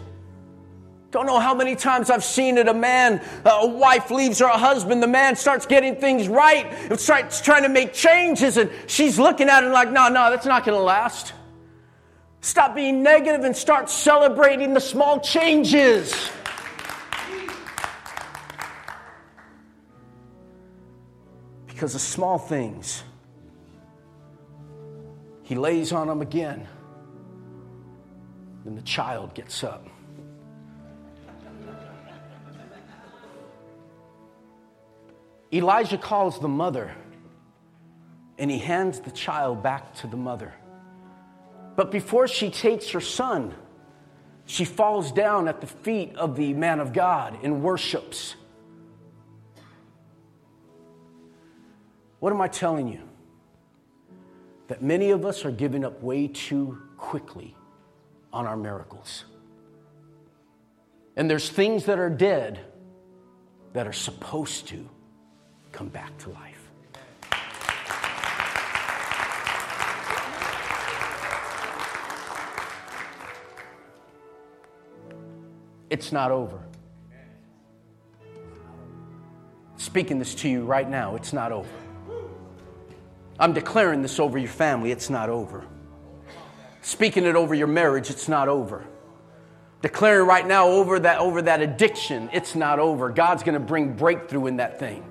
Don't 1.12 1.27
know 1.27 1.38
how 1.38 1.53
many 1.53 1.75
times 1.75 2.10
I've 2.10 2.23
seen 2.23 2.57
it. 2.57 2.67
A 2.67 2.73
man, 2.73 3.21
a 3.45 3.67
wife 3.67 4.10
leaves 4.10 4.39
her 4.39 4.47
husband. 4.47 5.03
The 5.03 5.07
man 5.07 5.36
starts 5.36 5.67
getting 5.67 5.97
things 5.97 6.27
right, 6.27 6.99
starts 6.99 7.39
trying 7.39 7.62
to 7.62 7.69
make 7.69 7.93
changes, 7.93 8.57
and 8.57 8.71
she's 8.88 9.19
looking 9.19 9.49
at 9.49 9.63
him 9.63 9.71
like, 9.71 9.91
no, 9.91 10.07
no, 10.07 10.31
that's 10.31 10.47
not 10.47 10.65
going 10.65 10.75
to 10.75 10.84
last. 10.84 11.34
Stop 12.39 12.73
being 12.73 13.03
negative 13.03 13.43
and 13.43 13.55
start 13.55 13.88
celebrating 13.88 14.73
the 14.73 14.79
small 14.81 15.19
changes. 15.19 16.31
Because 21.67 21.93
of 21.93 22.01
small 22.01 22.39
things, 22.39 23.03
he 25.43 25.53
lays 25.53 25.91
on 25.91 26.07
them 26.07 26.23
again. 26.23 26.67
Then 28.63 28.76
the 28.76 28.82
child 28.82 29.34
gets 29.34 29.63
up. 29.63 29.88
Elijah 35.54 35.97
calls 35.97 36.39
the 36.39 36.47
mother 36.47 36.95
and 38.38 38.50
he 38.50 38.58
hands 38.58 39.00
the 39.00 39.12
child 39.12 39.62
back 39.62 39.93
to 39.95 40.08
the 40.08 40.17
mother. 40.17 40.54
But 41.76 41.91
before 41.91 42.28
she 42.28 42.50
takes 42.50 42.89
her 42.91 43.02
son, 43.02 43.54
she 44.45 44.65
falls 44.65 45.12
down 45.12 45.47
at 45.47 45.62
the 45.62 45.67
feet 45.67 46.15
of 46.15 46.36
the 46.36 46.54
man 46.54 46.80
of 46.80 46.93
God 46.93 47.38
and 47.43 47.62
worships. 47.62 48.36
What 52.19 52.32
am 52.32 52.41
I 52.41 52.47
telling 52.47 52.88
you? 52.88 53.02
That 54.67 54.82
many 54.82 55.12
of 55.12 55.26
us 55.26 55.43
are 55.43 55.52
giving 55.52 55.84
up 55.84 56.02
way 56.02 56.28
too 56.28 56.82
quickly 56.97 57.56
on 58.34 58.46
our 58.46 58.58
miracles. 58.58 59.26
And 61.15 61.30
there's 61.30 61.50
things 61.50 61.86
that 61.86 62.00
are 62.00 62.10
dead 62.10 62.60
that 63.74 63.88
are 63.88 63.94
supposed 63.94 64.67
to 64.70 64.89
come 65.72 65.89
back 65.89 66.17
to 66.20 66.30
life. 66.30 66.58
It's 75.89 76.13
not 76.13 76.32
over. 76.32 76.60
Speaking 79.76 80.20
this 80.20 80.34
to 80.36 80.48
you 80.48 80.63
right 80.63 80.89
now, 80.89 81.15
it's 81.15 81.34
not 81.34 81.52
over. 81.52 81.70
I'm 83.38 83.52
declaring 83.52 84.02
this 84.02 84.20
over 84.20 84.38
your 84.38 84.50
family, 84.50 84.91
it's 84.91 85.10
not 85.10 85.30
over. 85.30 85.65
Speaking 86.82 87.26
it 87.26 87.36
over 87.36 87.54
your 87.54 87.67
marriage, 87.67 88.10
it's 88.10 88.28
not 88.28 88.48
over. 88.48 88.86
Declaring 89.82 90.28
right 90.28 90.46
now 90.46 90.67
over 90.67 91.00
that 91.00 91.20
over 91.20 91.41
that 91.41 91.62
addiction, 91.62 92.30
it's 92.34 92.56
not 92.56 92.80
over. 92.80 93.10
God's 93.10 93.44
going 93.44 93.54
to 93.54 93.60
bring 93.60 93.94
breakthrough 93.94 94.48
in 94.48 94.58
that 94.58 94.80
thing. 94.80 95.04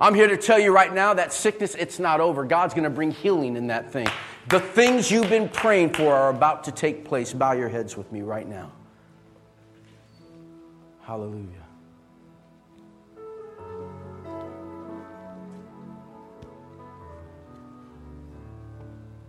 I'm 0.00 0.14
here 0.14 0.28
to 0.28 0.36
tell 0.36 0.58
you 0.58 0.72
right 0.72 0.92
now 0.92 1.14
that 1.14 1.32
sickness, 1.32 1.74
it's 1.74 1.98
not 1.98 2.20
over. 2.20 2.44
God's 2.44 2.74
going 2.74 2.84
to 2.84 2.90
bring 2.90 3.10
healing 3.10 3.56
in 3.56 3.68
that 3.68 3.92
thing. 3.92 4.08
The 4.48 4.60
things 4.60 5.10
you've 5.10 5.30
been 5.30 5.48
praying 5.48 5.94
for 5.94 6.14
are 6.14 6.30
about 6.30 6.64
to 6.64 6.72
take 6.72 7.04
place. 7.04 7.32
Bow 7.32 7.52
your 7.52 7.68
heads 7.68 7.96
with 7.96 8.10
me 8.12 8.22
right 8.22 8.46
now. 8.46 8.72
Hallelujah. 11.02 11.65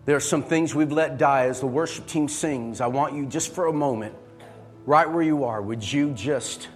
There 0.08 0.16
are 0.16 0.22
some 0.22 0.42
things 0.42 0.74
we've 0.74 0.94
let 0.94 1.18
die 1.18 1.48
as 1.48 1.60
the 1.60 1.68
worship 1.68 2.08
team 2.08 2.30
sings. 2.30 2.80
I 2.80 2.88
want 2.88 3.14
you 3.14 3.26
just 3.26 3.54
for 3.54 3.66
a 3.66 3.74
moment, 3.74 4.16
right 4.86 5.06
where 5.06 5.22
you 5.22 5.44
are, 5.44 5.62
would 5.62 5.84
you 5.84 6.12
just 6.12 6.70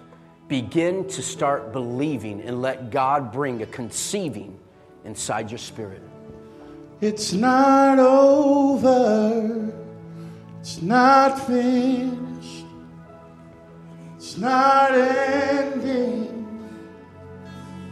begin 0.50 1.08
to 1.08 1.22
start 1.22 1.72
believing 1.72 2.42
and 2.42 2.62
let 2.62 2.92
God 2.92 3.32
bring 3.32 3.62
a 3.62 3.66
conceiving 3.66 4.60
inside 5.06 5.50
your 5.50 5.60
spirit? 5.60 6.02
It's 7.00 7.32
not 7.32 8.00
over. 8.00 9.72
It's 10.60 10.82
not 10.82 11.40
finished. 11.48 12.66
It's 14.18 14.38
not 14.38 14.92
ending. 14.94 16.68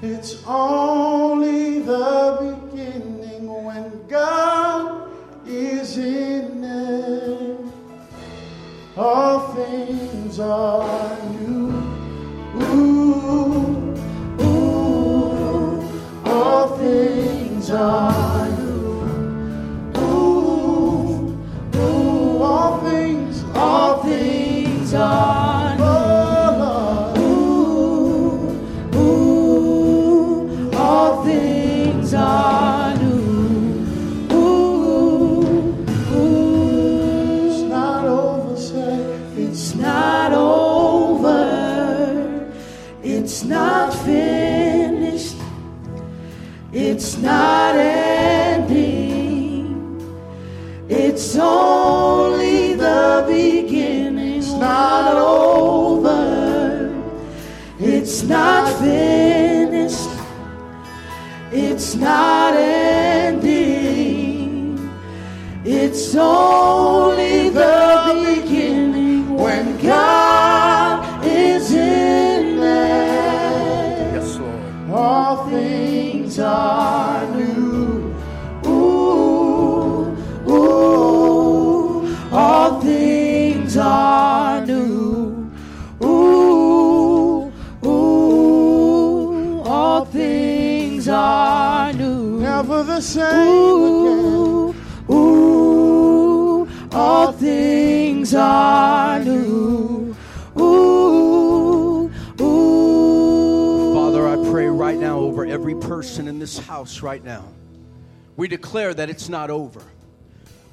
It's 0.02 0.44
only 0.46 1.80
the 1.80 2.58
beginning 2.70 3.64
when 3.64 4.06
God 4.10 4.69
is 5.50 5.98
in 5.98 6.64
it. 6.64 7.58
All 8.96 9.40
things 9.54 10.40
are 10.40 11.18
new. 11.32 11.72
Ooh, 12.62 13.96
ooh, 14.42 15.84
all 16.26 16.78
things 16.78 17.72
are 17.72 18.50
new. 18.60 19.98
Ooh, 19.98 21.38
ooh, 21.76 22.44
all 22.44 22.78
things, 22.82 23.44
all 23.56 24.04
things 24.04 24.94
are 24.94 25.39
It's 43.40 43.48
not 43.48 43.94
finished. 44.04 45.38
It's 46.74 47.18
not 47.20 47.74
ending. 47.78 48.76
It's 50.90 51.38
only 51.38 52.74
the 52.74 53.24
beginning. 53.30 54.40
It's 54.40 54.52
not 54.52 55.16
over. 55.16 56.94
It's 57.80 58.24
not 58.24 58.78
finished. 58.78 60.10
It's 61.54 61.96
not 61.96 62.56
ending. 62.56 63.80
It's 65.64 66.14
only 66.14 67.52
the 67.52 68.36
beginning 68.36 69.34
when 69.34 69.78
God 69.78 70.19
Same 93.10 93.24
again. 93.24 94.76
Ooh, 95.10 96.70
all 96.92 97.32
things 97.32 98.36
are 98.36 99.24
new. 99.24 100.16
Ooh, 100.60 102.12
ooh. 102.40 103.94
Father, 103.96 104.28
I 104.28 104.36
pray 104.52 104.68
right 104.68 105.00
now 105.00 105.18
over 105.18 105.44
every 105.44 105.74
person 105.74 106.28
in 106.28 106.38
this 106.38 106.60
house 106.60 107.02
right 107.02 107.24
now. 107.24 107.46
We 108.38 108.48
declare 108.48 108.94
that 108.94 109.10
it's 109.10 109.28
not 109.28 109.50
over. 109.50 109.82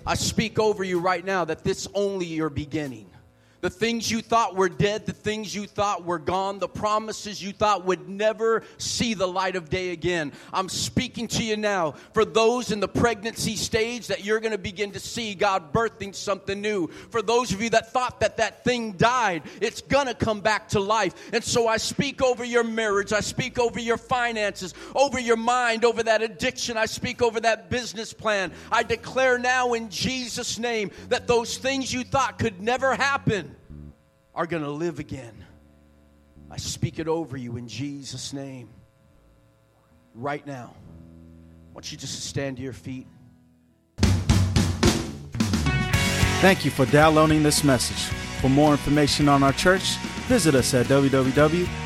I 0.06 0.14
speak 0.14 0.58
over 0.58 0.84
you 0.84 1.00
right 1.00 1.24
now 1.24 1.46
that 1.46 1.64
this 1.64 1.88
only 1.94 2.26
your 2.26 2.50
beginning. 2.50 3.08
The 3.66 3.70
things 3.70 4.08
you 4.08 4.22
thought 4.22 4.54
were 4.54 4.68
dead, 4.68 5.06
the 5.06 5.12
things 5.12 5.52
you 5.52 5.66
thought 5.66 6.04
were 6.04 6.20
gone, 6.20 6.60
the 6.60 6.68
promises 6.68 7.42
you 7.42 7.50
thought 7.50 7.84
would 7.84 8.08
never 8.08 8.62
see 8.78 9.12
the 9.12 9.26
light 9.26 9.56
of 9.56 9.68
day 9.68 9.90
again. 9.90 10.30
I'm 10.52 10.68
speaking 10.68 11.26
to 11.26 11.42
you 11.42 11.56
now 11.56 11.96
for 12.14 12.24
those 12.24 12.70
in 12.70 12.78
the 12.78 12.86
pregnancy 12.86 13.56
stage 13.56 14.06
that 14.06 14.24
you're 14.24 14.38
going 14.38 14.52
to 14.52 14.56
begin 14.56 14.92
to 14.92 15.00
see 15.00 15.34
God 15.34 15.72
birthing 15.72 16.14
something 16.14 16.60
new. 16.60 16.86
For 17.10 17.22
those 17.22 17.50
of 17.50 17.60
you 17.60 17.68
that 17.70 17.92
thought 17.92 18.20
that 18.20 18.36
that 18.36 18.62
thing 18.62 18.92
died, 18.92 19.42
it's 19.60 19.80
going 19.80 20.06
to 20.06 20.14
come 20.14 20.42
back 20.42 20.68
to 20.68 20.78
life. 20.78 21.16
And 21.32 21.42
so 21.42 21.66
I 21.66 21.78
speak 21.78 22.22
over 22.22 22.44
your 22.44 22.62
marriage, 22.62 23.12
I 23.12 23.18
speak 23.18 23.58
over 23.58 23.80
your 23.80 23.98
finances, 23.98 24.74
over 24.94 25.18
your 25.18 25.36
mind, 25.36 25.84
over 25.84 26.04
that 26.04 26.22
addiction, 26.22 26.76
I 26.76 26.86
speak 26.86 27.20
over 27.20 27.40
that 27.40 27.68
business 27.68 28.12
plan. 28.12 28.52
I 28.70 28.84
declare 28.84 29.40
now 29.40 29.72
in 29.72 29.90
Jesus' 29.90 30.56
name 30.56 30.92
that 31.08 31.26
those 31.26 31.58
things 31.58 31.92
you 31.92 32.04
thought 32.04 32.38
could 32.38 32.62
never 32.62 32.94
happen 32.94 33.55
are 34.36 34.46
going 34.46 34.62
to 34.62 34.70
live 34.70 35.00
again. 35.00 35.44
I 36.50 36.58
speak 36.58 37.00
it 37.00 37.08
over 37.08 37.36
you 37.36 37.56
in 37.56 37.66
Jesus' 37.66 38.32
name 38.32 38.68
right 40.14 40.46
now. 40.46 40.74
I 41.70 41.74
want 41.74 41.90
you 41.90 41.98
just 41.98 42.14
to 42.14 42.22
stand 42.22 42.58
to 42.58 42.62
your 42.62 42.74
feet. 42.74 43.08
Thank 46.40 46.64
you 46.66 46.70
for 46.70 46.86
downloading 46.86 47.42
this 47.42 47.64
message. 47.64 48.14
For 48.40 48.48
more 48.50 48.70
information 48.72 49.28
on 49.28 49.42
our 49.42 49.54
church, 49.54 49.96
visit 50.28 50.54
us 50.54 50.74
at 50.74 50.86
www.cwcsj.org. 50.86 51.76